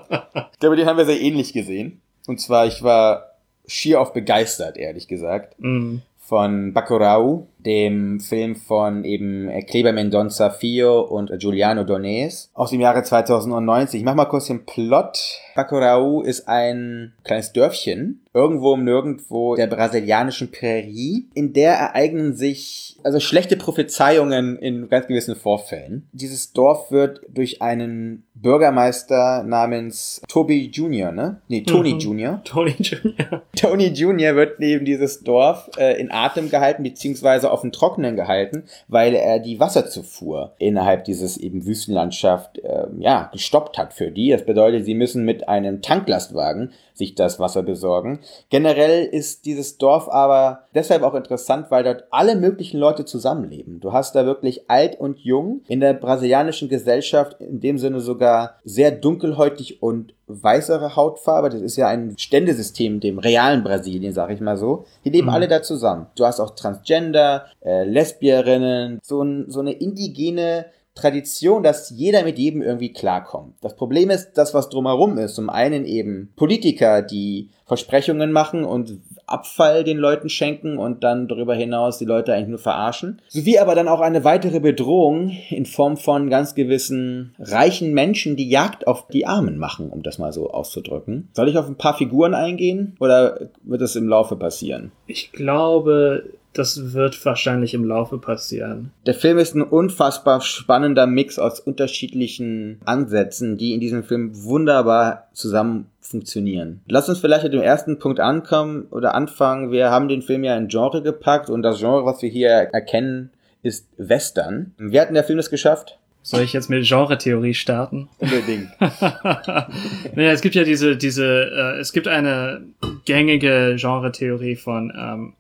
ich 0.52 0.60
glaube, 0.60 0.78
den 0.78 0.88
haben 0.88 0.98
wir 0.98 1.06
sehr 1.06 1.22
ähnlich 1.22 1.54
gesehen. 1.54 2.02
Und 2.26 2.42
zwar, 2.42 2.66
ich 2.66 2.82
war 2.82 3.34
schier 3.68 4.02
auf 4.02 4.14
begeistert, 4.14 4.78
ehrlich 4.78 5.08
gesagt, 5.08 5.54
Mm. 5.60 5.98
von 6.18 6.74
Bacurau, 6.74 7.48
dem 7.68 8.20
Film 8.22 8.56
von 8.56 9.04
eben 9.04 9.50
Kleber 9.68 9.92
Mendonça 9.92 10.50
Fio 10.50 11.02
und 11.02 11.32
Giuliano 11.38 11.84
Dones 11.84 12.50
aus 12.54 12.70
dem 12.72 12.80
Jahre 12.80 13.04
2090. 13.04 14.00
Ich 14.00 14.06
mach 14.06 14.16
mal 14.16 14.26
kurz 14.26 14.48
den 14.48 14.66
Plot. 14.66 15.20
Bacurau 15.54 16.22
ist 16.22 16.48
ein 16.48 17.14
kleines 17.24 17.52
Dörfchen, 17.52 18.22
irgendwo 18.34 18.76
im 18.76 18.84
Nirgendwo 18.86 19.56
der 19.56 19.68
brasilianischen 19.68 20.52
Prärie. 20.52 21.26
In 21.34 21.52
der 21.52 21.74
ereignen 21.74 22.36
sich 22.36 22.96
also 23.04 23.20
schlechte 23.20 23.58
Prophezeiungen 23.58 24.58
in 24.60 24.88
ganz 24.88 25.08
gewissen 25.08 25.36
Vorfällen. 25.36 26.08
Dieses 26.14 26.54
Dorf 26.54 26.92
wird 26.92 27.22
durch 27.30 27.62
einen 27.62 28.24
Bürgermeister 28.36 29.44
namens 29.44 30.22
Toby 30.28 30.68
Jr., 30.68 31.12
ne? 31.12 31.42
Nee, 31.48 31.62
Tony 31.64 31.94
Mhm. 31.96 32.00
Jr. 32.00 32.42
Tony 32.44 32.76
Jr. 32.80 33.42
Tony 33.56 33.88
Jr. 33.88 34.36
wird 34.36 34.60
neben 34.60 34.86
dieses 34.86 35.22
Dorf 35.22 35.70
äh, 35.78 36.00
in 36.00 36.12
Atem 36.12 36.50
gehalten, 36.50 36.84
beziehungsweise 36.84 37.52
auf 37.58 37.62
dem 37.62 37.72
Trockenen 37.72 38.16
gehalten, 38.16 38.66
weil 38.88 39.16
er 39.16 39.40
die 39.40 39.60
Wasserzufuhr 39.60 40.54
innerhalb 40.60 41.06
dieses 41.06 41.38
eben 41.38 41.66
Wüstenlandschaft 41.66 42.60
äh, 42.60 42.86
ja, 43.00 43.30
gestoppt 43.34 43.80
hat 43.80 43.94
für 43.94 44.12
die. 44.12 44.30
Das 44.30 44.46
bedeutet, 44.46 44.86
sie 44.86 44.94
müssen 44.94 45.26
mit 45.26 45.50
einem 45.50 45.82
Tanklastwagen 45.82 46.72
sich 46.98 47.16
das 47.16 47.40
Wasser 47.40 47.64
besorgen. 47.64 48.20
Generell 48.50 49.06
ist 49.06 49.46
dieses 49.46 49.78
Dorf 49.78 50.10
aber 50.10 50.64
deshalb 50.76 51.04
auch 51.04 51.14
interessant, 51.16 51.68
weil 51.70 51.84
dort 51.84 52.06
alle 52.12 52.36
möglichen 52.36 52.80
Leute 52.80 53.06
zusammenleben. 53.06 53.80
Du 53.80 53.94
hast 53.94 54.16
da 54.16 54.26
wirklich 54.26 54.70
alt 54.70 55.00
und 55.00 55.20
jung 55.20 55.62
in 55.68 55.80
der 55.80 55.94
brasilianischen 55.94 56.70
Gesellschaft 56.70 57.40
in 57.40 57.60
dem 57.60 57.78
Sinne 57.78 58.00
sogar 58.00 58.56
sehr 58.64 58.92
dunkelhäutig 58.92 59.82
und 59.82 60.14
weißere 60.28 60.96
Hautfarbe. 60.96 61.50
Das 61.50 61.62
ist 61.62 61.78
ja 61.78 61.88
ein 61.88 62.16
Ständesystem, 62.18 63.00
dem 63.00 63.18
realen 63.20 63.64
Brasilien, 63.64 64.12
sag 64.12 64.30
ich 64.32 64.42
mal 64.42 64.58
so. 64.58 64.86
Die 65.06 65.10
leben 65.10 65.28
Mhm. 65.28 65.34
alle 65.34 65.48
da 65.48 65.62
zusammen. 65.62 66.08
Du 66.16 66.26
hast 66.26 66.40
auch 66.40 66.52
Transgender, 66.52 67.46
äh, 67.64 67.84
Lesbierinnen, 67.86 69.00
so, 69.04 69.22
ein, 69.22 69.46
so 69.50 69.60
eine 69.62 69.72
indigene 69.74 70.66
Tradition, 70.98 71.64
dass 71.64 71.90
jeder 71.90 72.24
mit 72.24 72.38
jedem 72.38 72.62
irgendwie 72.62 72.92
klarkommt. 72.92 73.56
Das 73.62 73.76
Problem 73.76 74.10
ist, 74.10 74.34
das, 74.34 74.54
was 74.54 74.70
drumherum 74.70 75.18
ist. 75.18 75.36
Zum 75.36 75.50
einen 75.50 75.86
eben 75.86 76.34
Politiker, 76.36 77.02
die 77.02 77.50
Versprechungen 77.66 78.32
machen 78.32 78.64
und 78.64 79.00
Abfall 79.26 79.84
den 79.84 79.98
Leuten 79.98 80.30
schenken 80.30 80.78
und 80.78 81.04
dann 81.04 81.28
darüber 81.28 81.54
hinaus 81.54 81.98
die 81.98 82.06
Leute 82.06 82.34
eigentlich 82.34 82.48
nur 82.48 82.60
verarschen. 82.60 83.22
Sowie 83.28 83.60
aber 83.60 83.76
dann 83.76 83.90
auch 83.90 84.00
eine 84.00 84.24
weitere 84.24 84.62
Bedrohung 84.62 85.32
in 85.50 85.66
Form 85.66 85.98
von 85.98 86.30
ganz 86.30 86.56
gewissen 86.56 87.36
reichen 87.38 87.94
Menschen, 87.94 88.38
die 88.38 88.50
Jagd 88.50 88.88
auf 88.88 89.08
die 89.08 89.26
Armen 89.26 89.58
machen, 89.58 89.90
um 89.90 90.02
das 90.02 90.18
mal 90.18 90.32
so 90.32 90.50
auszudrücken. 90.50 91.28
Soll 91.34 91.50
ich 91.50 91.58
auf 91.58 91.68
ein 91.68 91.76
paar 91.76 91.98
Figuren 91.98 92.34
eingehen 92.34 92.96
oder 93.02 93.50
wird 93.64 93.82
das 93.82 93.98
im 93.98 94.08
Laufe 94.08 94.38
passieren? 94.38 94.92
Ich 95.06 95.34
glaube, 95.34 96.24
das 96.58 96.94
wird 96.94 97.24
wahrscheinlich 97.26 97.74
im 97.74 97.86
Laufe 97.86 98.18
passieren. 98.18 98.92
Der 99.06 99.14
Film 99.14 99.38
ist 99.38 99.56
ein 99.56 99.62
unfassbar 99.62 100.42
spannender 100.42 101.08
Mix 101.08 101.40
aus 101.40 101.60
unterschiedlichen 101.60 102.80
Ansätzen, 102.86 103.58
die 103.58 103.74
in 103.74 103.80
diesem 103.80 104.04
Film 104.04 104.32
wunderbar 104.44 105.28
zusammen 105.34 105.88
funktionieren. 106.00 106.82
Lass 106.88 107.10
uns 107.10 107.20
vielleicht 107.20 107.44
mit 107.44 107.54
dem 107.54 107.62
ersten 107.62 108.00
Punkt 108.00 108.20
ankommen 108.20 108.88
oder 108.92 109.14
anfangen. 109.14 109.72
Wir 109.72 109.92
haben 109.92 110.08
den 110.08 110.22
Film 110.22 110.44
ja 110.44 110.58
in 110.58 110.68
Genre 110.68 111.02
gepackt 111.02 111.50
und 111.50 111.62
das 111.64 111.80
Genre, 111.80 112.06
was 112.06 112.22
wir 112.22 112.30
hier 112.30 112.50
erkennen, 112.50 113.32
ist 113.62 113.88
Western. 113.98 114.74
Wie 114.78 115.00
hat 115.00 115.10
denn 115.10 115.16
der 115.16 115.24
Film 115.24 115.40
es 115.40 115.50
geschafft? 115.50 116.00
Soll 116.28 116.42
ich 116.42 116.52
jetzt 116.52 116.70
mit 116.70 116.86
Genre-Theorie 116.86 117.54
starten? 117.54 118.10
Unbedingt. 118.18 118.70
naja, 118.82 120.32
es 120.32 120.42
gibt 120.42 120.56
ja 120.56 120.66
diese, 120.66 120.98
diese, 120.98 121.26
äh, 121.26 121.80
es 121.80 121.94
gibt 121.94 122.10
eine 122.10 122.64
gängige 123.06 123.78
Genre-Theorie 123.78 124.58
von 124.58 124.92
ähm, 124.94 125.34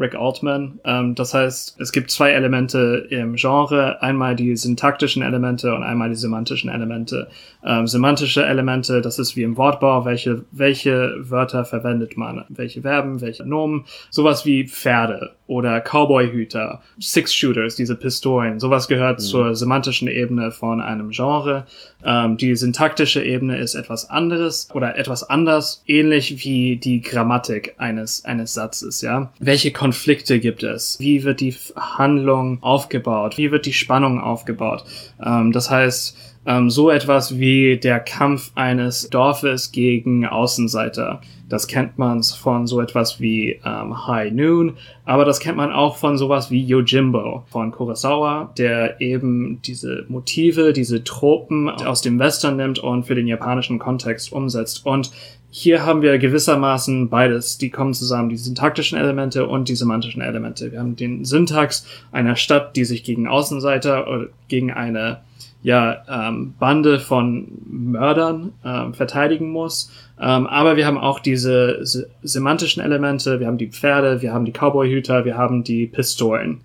Rick 0.00 0.14
Altman. 0.14 0.80
Ähm, 0.84 1.14
das 1.14 1.34
heißt, 1.34 1.78
es 1.78 1.92
gibt 1.92 2.10
zwei 2.10 2.30
Elemente 2.30 3.06
im 3.10 3.36
Genre. 3.36 4.02
Einmal 4.02 4.34
die 4.34 4.56
syntaktischen 4.56 5.22
Elemente 5.22 5.74
und 5.74 5.82
einmal 5.82 6.08
die 6.08 6.16
semantischen 6.16 6.70
Elemente. 6.70 7.28
Ähm, 7.64 7.86
semantische 7.86 8.44
Elemente, 8.44 9.02
das 9.02 9.18
ist 9.18 9.36
wie 9.36 9.42
im 9.42 9.56
Wortbau, 9.56 10.04
welche, 10.04 10.44
welche 10.50 11.14
Wörter 11.18 11.64
verwendet 11.64 12.16
man, 12.16 12.44
welche 12.48 12.82
Verben, 12.82 13.20
welche 13.20 13.44
Nomen. 13.44 13.84
Sowas 14.08 14.46
wie 14.46 14.66
Pferde 14.66 15.36
oder 15.46 15.80
Cowboyhüter, 15.80 16.80
Six-Shooters, 16.98 17.76
diese 17.76 17.96
Pistolen. 17.96 18.58
Sowas 18.60 18.88
gehört 18.88 19.18
mhm. 19.18 19.24
zur 19.24 19.54
semantischen 19.54 20.08
Ebene 20.08 20.50
von 20.50 20.80
einem 20.80 21.10
Genre. 21.10 21.66
Ähm, 22.04 22.36
die 22.36 22.56
syntaktische 22.56 23.22
Ebene 23.22 23.58
ist 23.58 23.74
etwas 23.74 24.08
anderes 24.08 24.68
oder 24.72 24.96
etwas 24.96 25.28
anders, 25.28 25.82
ähnlich 25.86 26.44
wie 26.44 26.76
die 26.76 27.00
Grammatik 27.00 27.74
eines, 27.78 28.24
eines 28.24 28.54
Satzes, 28.54 29.00
ja. 29.02 29.32
Welche 29.38 29.72
Konflikte 29.72 30.40
gibt 30.40 30.62
es? 30.62 30.98
Wie 31.00 31.24
wird 31.24 31.40
die 31.40 31.54
Handlung 31.76 32.62
aufgebaut? 32.62 33.36
Wie 33.38 33.50
wird 33.50 33.66
die 33.66 33.72
Spannung 33.72 34.20
aufgebaut? 34.20 34.84
Ähm, 35.24 35.52
das 35.52 35.70
heißt, 35.70 36.16
ähm, 36.50 36.68
so 36.68 36.90
etwas 36.90 37.38
wie 37.38 37.76
der 37.76 38.00
Kampf 38.00 38.50
eines 38.56 39.08
Dorfes 39.08 39.70
gegen 39.70 40.26
Außenseiter. 40.26 41.20
Das 41.48 41.66
kennt 41.66 41.98
man 41.98 42.22
von 42.22 42.66
so 42.66 42.80
etwas 42.80 43.20
wie 43.20 43.60
ähm, 43.64 44.06
High 44.06 44.32
Noon, 44.32 44.76
aber 45.04 45.24
das 45.24 45.40
kennt 45.40 45.56
man 45.56 45.72
auch 45.72 45.96
von 45.96 46.16
sowas 46.18 46.50
wie 46.50 46.64
Yojimbo 46.64 47.44
von 47.50 47.70
Kurosawa, 47.70 48.52
der 48.56 49.00
eben 49.00 49.60
diese 49.64 50.06
Motive, 50.08 50.72
diese 50.72 51.04
Tropen 51.04 51.68
aus 51.68 52.02
dem 52.02 52.18
Western 52.18 52.56
nimmt 52.56 52.78
und 52.78 53.04
für 53.04 53.14
den 53.14 53.26
japanischen 53.26 53.78
Kontext 53.78 54.32
umsetzt. 54.32 54.86
Und 54.86 55.10
hier 55.50 55.84
haben 55.84 56.02
wir 56.02 56.18
gewissermaßen 56.18 57.08
beides. 57.08 57.58
Die 57.58 57.70
kommen 57.70 57.94
zusammen, 57.94 58.28
die 58.28 58.36
syntaktischen 58.36 58.98
Elemente 58.98 59.46
und 59.46 59.68
die 59.68 59.74
semantischen 59.74 60.22
Elemente. 60.22 60.70
Wir 60.70 60.78
haben 60.78 60.94
den 60.94 61.24
Syntax 61.24 61.84
einer 62.12 62.36
Stadt, 62.36 62.76
die 62.76 62.84
sich 62.84 63.02
gegen 63.02 63.26
Außenseiter 63.26 64.08
oder 64.08 64.26
gegen 64.48 64.72
eine 64.72 65.20
ja, 65.62 66.02
ähm, 66.08 66.54
Bande 66.58 67.00
von 67.00 67.48
Mördern 67.66 68.52
ähm, 68.64 68.94
verteidigen 68.94 69.50
muss. 69.50 69.90
Ähm, 70.20 70.46
aber 70.46 70.76
wir 70.76 70.86
haben 70.86 70.98
auch 70.98 71.20
diese 71.20 71.84
se 71.84 72.08
semantischen 72.22 72.82
Elemente, 72.82 73.40
wir 73.40 73.46
haben 73.46 73.58
die 73.58 73.68
Pferde, 73.68 74.22
wir 74.22 74.32
haben 74.32 74.44
die 74.44 74.52
Cowboyhüter, 74.52 75.24
wir 75.24 75.36
haben 75.36 75.64
die 75.64 75.86
Pistolen. 75.86 76.60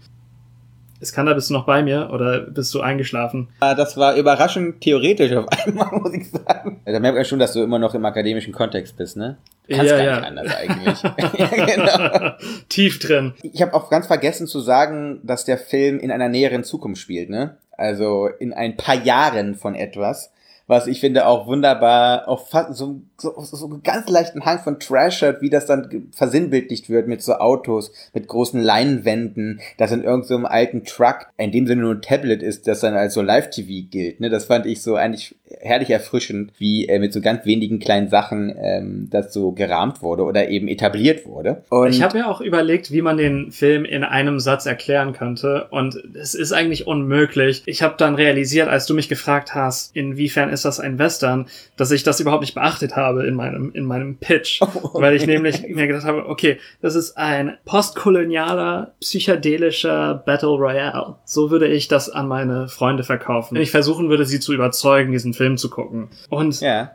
Iskander, 1.01 1.35
bist 1.35 1.49
du 1.49 1.53
noch 1.53 1.65
bei 1.65 1.83
mir 1.83 2.09
oder 2.11 2.39
bist 2.39 2.73
du 2.73 2.81
eingeschlafen? 2.81 3.49
Das 3.59 3.97
war 3.97 4.15
überraschend 4.15 4.81
theoretisch 4.81 5.33
auf 5.33 5.45
einmal, 5.65 5.87
muss 5.91 6.13
ich 6.13 6.29
sagen. 6.29 6.81
Da 6.85 6.99
merkt 6.99 7.15
man 7.15 7.25
schon, 7.25 7.39
dass 7.39 7.53
du 7.53 7.61
immer 7.61 7.79
noch 7.79 7.93
im 7.93 8.05
akademischen 8.05 8.53
Kontext 8.53 8.95
bist, 8.97 9.17
ne? 9.17 9.37
Kannst 9.67 9.91
ja, 9.91 9.97
gar 9.97 10.05
ja. 10.05 10.15
nicht 10.15 10.27
anders 10.27 10.55
eigentlich. 10.55 11.03
ja, 11.57 11.65
genau. 11.65 12.35
Tief 12.69 12.99
drin. 12.99 13.33
Ich 13.41 13.61
habe 13.61 13.73
auch 13.73 13.89
ganz 13.89 14.07
vergessen 14.07 14.47
zu 14.47 14.59
sagen, 14.59 15.19
dass 15.23 15.43
der 15.43 15.57
Film 15.57 15.99
in 15.99 16.11
einer 16.11 16.29
näheren 16.29 16.63
Zukunft 16.63 17.01
spielt, 17.01 17.29
ne? 17.29 17.57
Also 17.77 18.27
in 18.27 18.53
ein 18.53 18.77
paar 18.77 18.95
Jahren 18.95 19.55
von 19.55 19.75
etwas, 19.75 20.31
was 20.67 20.87
ich 20.87 20.99
finde 20.99 21.27
auch 21.27 21.45
wunderbar, 21.45 22.27
auch 22.27 22.47
fast 22.47 22.75
so, 22.75 23.01
so, 23.17 23.33
so 23.39 23.65
einen 23.65 23.83
ganz 23.83 24.09
leichten 24.09 24.45
Hang 24.45 24.59
von 24.59 24.79
Trash 24.79 25.21
hat, 25.21 25.41
wie 25.41 25.49
das 25.49 25.65
dann 25.65 26.09
versinnbildlicht 26.11 26.89
wird 26.89 27.07
mit 27.07 27.21
so 27.21 27.35
Autos, 27.35 27.91
mit 28.13 28.27
großen 28.27 28.61
Leinwänden, 28.61 29.61
das 29.77 29.91
in 29.91 30.03
irgendeinem 30.03 30.41
so 30.41 30.47
alten 30.47 30.83
Truck, 30.83 31.27
in 31.37 31.51
dem 31.51 31.65
Sinne 31.65 31.81
nur 31.81 31.95
ein 31.95 32.01
Tablet 32.01 32.43
ist, 32.43 32.67
das 32.67 32.81
dann 32.81 32.93
als 32.95 33.13
so 33.13 33.21
Live-TV 33.21 33.87
gilt. 33.89 34.19
Ne? 34.19 34.29
Das 34.29 34.45
fand 34.45 34.65
ich 34.65 34.81
so 34.81 34.95
eigentlich 34.95 35.35
herrlich 35.59 35.89
erfrischend, 35.89 36.51
wie 36.57 36.87
äh, 36.87 36.99
mit 36.99 37.13
so 37.13 37.21
ganz 37.21 37.45
wenigen 37.45 37.79
kleinen 37.79 38.09
Sachen 38.09 38.53
ähm, 38.59 39.07
das 39.09 39.31
so 39.33 39.51
gerahmt 39.51 40.01
wurde 40.01 40.23
oder 40.23 40.49
eben 40.49 40.67
etabliert 40.67 41.25
wurde. 41.25 41.63
Und 41.69 41.91
ich 41.91 42.01
habe 42.01 42.17
mir 42.17 42.27
auch 42.27 42.41
überlegt, 42.41 42.91
wie 42.91 43.01
man 43.01 43.17
den 43.17 43.51
Film 43.51 43.85
in 43.85 44.03
einem 44.03 44.39
Satz 44.39 44.65
erklären 44.65 45.13
könnte 45.13 45.67
und 45.71 45.95
es 46.15 46.35
ist 46.35 46.51
eigentlich 46.51 46.87
unmöglich. 46.87 47.63
Ich 47.65 47.81
habe 47.81 47.95
dann 47.97 48.15
realisiert, 48.15 48.67
als 48.67 48.85
du 48.85 48.93
mich 48.93 49.07
gefragt 49.07 49.55
hast, 49.55 49.95
inwiefern 49.95 50.49
ist 50.49 50.65
das 50.65 50.79
ein 50.79 50.99
Western, 50.99 51.47
dass 51.77 51.91
ich 51.91 52.03
das 52.03 52.19
überhaupt 52.19 52.41
nicht 52.41 52.55
beachtet 52.55 52.95
habe 52.95 53.04
in 53.13 53.35
meinem 53.35 53.71
in 53.73 53.85
meinem 53.85 54.17
Pitch, 54.17 54.61
oh, 54.61 54.67
okay. 54.83 54.89
weil 55.01 55.15
ich 55.15 55.25
nämlich 55.25 55.61
mir 55.67 55.87
gedacht 55.87 56.05
habe, 56.05 56.27
okay, 56.27 56.57
das 56.81 56.95
ist 56.95 57.17
ein 57.17 57.57
postkolonialer 57.65 58.93
psychedelischer 58.99 60.15
Battle 60.25 60.49
Royale. 60.49 61.15
So 61.25 61.51
würde 61.51 61.67
ich 61.67 61.87
das 61.87 62.09
an 62.09 62.27
meine 62.27 62.67
Freunde 62.67 63.03
verkaufen. 63.03 63.55
Wenn 63.55 63.61
ich 63.61 63.71
versuchen 63.71 64.09
würde, 64.09 64.25
sie 64.25 64.39
zu 64.39 64.53
überzeugen, 64.53 65.11
diesen 65.11 65.33
Film 65.33 65.57
zu 65.57 65.69
gucken. 65.69 66.09
Und 66.29 66.61
ja 66.61 66.91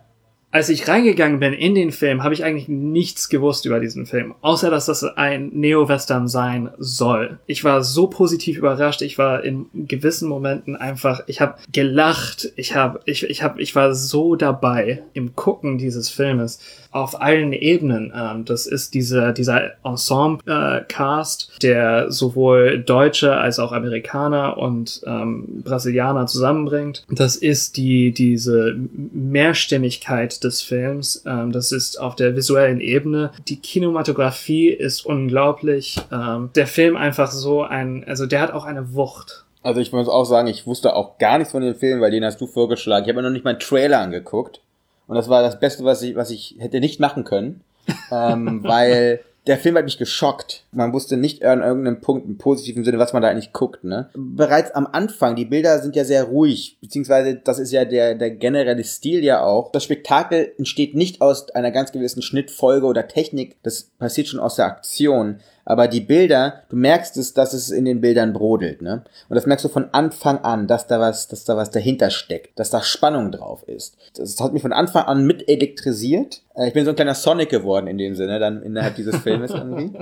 als 0.53 0.69
ich 0.69 0.89
reingegangen 0.89 1.39
bin 1.39 1.53
in 1.53 1.75
den 1.75 1.93
Film, 1.93 2.25
habe 2.25 2.35
ich 2.35 2.45
eigentlich 2.45 2.69
nichts 2.69 3.29
gewusst 3.29 3.67
über 3.67 3.79
diesen 3.79 4.07
Film, 4.07 4.35
außer 4.41 4.69
dass 4.71 4.87
das 4.87 5.05
ein 5.05 5.51
Neo-Western 5.53 6.27
sein 6.27 6.71
soll. 6.79 7.39
Ich 7.47 7.63
war 7.63 7.85
so 7.85 8.09
positiv 8.09 8.59
überrascht, 8.59 9.03
ich 9.03 9.17
war 9.17 9.45
in 9.45 9.67
gewissen 9.75 10.29
Momenten 10.29 10.75
einfach, 10.75 11.23
ich 11.27 11.41
habe 11.41 11.55
gelacht, 11.73 12.53
ich 12.57 12.75
habe, 12.75 13.01
ich, 13.05 13.23
ich 13.23 13.43
habe, 13.43 13.63
ich 13.63 13.77
war 13.77 13.95
so 13.95 14.35
dabei 14.35 15.03
im 15.13 15.37
Gucken 15.37 15.79
dieses 15.79 16.11
Filmes 16.11 16.59
auf 16.91 17.21
allen 17.21 17.53
Ebenen. 17.53 18.13
Ähm, 18.15 18.45
das 18.45 18.67
ist 18.67 18.95
dieser, 18.95 19.33
dieser 19.33 19.73
Ensemble-Cast, 19.85 21.63
der 21.63 22.11
sowohl 22.11 22.81
Deutsche 22.81 23.37
als 23.37 23.59
auch 23.59 23.73
Amerikaner 23.73 24.59
und 24.59 25.01
ähm, 25.07 25.63
Brasilianer 25.63 26.27
zusammenbringt. 26.27 27.05
Das 27.09 27.37
ist 27.37 27.77
die, 27.77 28.13
diese 28.13 28.77
Mehrstimmigkeit 29.13 30.40
des 30.45 30.63
Films. 30.63 31.23
Ähm, 31.27 31.53
das 31.53 31.73
ist 31.73 32.01
auf 32.01 32.17
der 32.17 32.37
visuellen 32.37 32.81
Ebene. 32.81 33.31
Die 33.49 33.61
Kinematografie 33.61 34.69
ist 34.69 35.05
unglaublich. 35.05 35.97
Ähm, 36.13 36.51
der 36.55 36.67
Film 36.67 36.97
einfach 36.97 37.31
so 37.31 37.63
ein, 37.63 38.05
also 38.07 38.27
der 38.27 38.41
hat 38.41 38.53
auch 38.53 38.65
eine 38.65 38.95
Wucht. 38.95 39.45
Also 39.63 39.81
ich 39.81 39.93
muss 39.93 40.09
auch 40.09 40.25
sagen, 40.25 40.49
ich 40.49 40.67
wusste 40.67 40.95
auch 40.95 41.19
gar 41.19 41.39
nichts 41.39 41.53
von 41.53 41.63
dem 41.63 41.75
Film, 41.75 42.01
weil 42.01 42.11
den 42.11 42.25
hast 42.25 42.41
du 42.41 42.47
vorgeschlagen. 42.47 43.05
Ich 43.05 43.09
habe 43.09 43.21
mir 43.21 43.29
noch 43.29 43.33
nicht 43.33 43.45
mal 43.45 43.51
einen 43.51 43.61
Trailer 43.61 44.01
angeguckt. 44.01 44.61
Und 45.07 45.17
das 45.17 45.29
war 45.29 45.43
das 45.43 45.61
Beste, 45.61 45.85
was 45.85 46.03
ich, 46.03 46.15
was 46.15 46.31
ich 46.31 46.57
hätte 46.59 46.81
nicht 46.81 47.01
machen 47.01 47.25
können. 47.25 47.63
ähm, 48.11 48.63
weil 48.65 49.21
der 49.51 49.59
Film 49.59 49.77
hat 49.77 49.85
mich 49.85 49.99
geschockt. 49.99 50.65
Man 50.71 50.93
wusste 50.93 51.17
nicht 51.17 51.45
an 51.45 51.61
irgendeinem 51.61 52.01
Punkt 52.01 52.25
im 52.25 52.39
positiven 52.39 52.85
Sinne, 52.85 53.01
was 53.01 53.13
man 53.13 53.21
da 53.21 53.29
eigentlich 53.29 53.53
guckt, 53.53 53.83
ne? 53.83 54.09
Bereits 54.15 54.71
am 54.71 54.87
Anfang, 54.87 55.35
die 55.35 55.45
Bilder 55.45 55.81
sind 55.81 55.97
ja 55.97 56.05
sehr 56.05 56.23
ruhig, 56.23 56.79
beziehungsweise 56.81 57.35
das 57.35 57.59
ist 57.59 57.73
ja 57.73 57.85
der, 57.85 58.15
der 58.15 58.31
generelle 58.31 58.85
Stil 58.85 59.25
ja 59.25 59.43
auch. 59.43 59.73
Das 59.73 59.83
Spektakel 59.83 60.53
entsteht 60.57 60.95
nicht 60.95 61.21
aus 61.21 61.51
einer 61.51 61.73
ganz 61.73 61.91
gewissen 61.91 62.23
Schnittfolge 62.23 62.87
oder 62.87 63.09
Technik, 63.09 63.57
das 63.65 63.91
passiert 63.99 64.29
schon 64.29 64.39
aus 64.39 64.55
der 64.55 64.67
Aktion 64.67 65.41
aber 65.65 65.89
die 65.89 66.01
Bilder, 66.01 66.63
du 66.69 66.77
merkst 66.77 67.17
es, 67.17 67.35
dass 67.35 67.53
es 67.53 67.71
in 67.71 67.85
den 67.85 68.01
Bildern 68.01 68.33
brodelt, 68.33 68.83
ne? 68.83 69.05
Und 69.29 69.35
das 69.35 69.47
merkst 69.47 69.65
du 69.65 69.69
von 69.69 69.89
Anfang 69.93 70.39
an, 70.39 70.67
dass 70.67 70.87
da 70.87 71.01
was, 71.01 71.29
dass 71.29 71.45
da 71.45 71.57
was 71.57 71.71
dahinter 71.71 72.11
steckt, 72.11 72.59
dass 72.59 72.71
da 72.71 72.83
Spannung 72.83 73.31
drauf 73.31 73.63
ist. 73.67 73.97
Das 74.17 74.41
hat 74.41 74.53
mich 74.53 74.63
von 74.63 74.73
Anfang 74.73 75.05
an 75.05 75.27
mit 75.27 75.49
elektrisiert. 75.49 76.43
Äh, 76.55 76.69
ich 76.69 76.75
bin 76.75 76.85
so 76.85 76.91
ein 76.91 76.97
kleiner 76.97 77.15
Sonic 77.15 77.51
geworden 77.51 77.87
in 77.87 77.99
dem 77.99 78.15
Sinne, 78.15 78.39
dann 78.39 78.63
innerhalb 78.63 78.97
dieses 78.97 79.17
Filmes 79.23 79.51
irgendwie. 79.51 79.93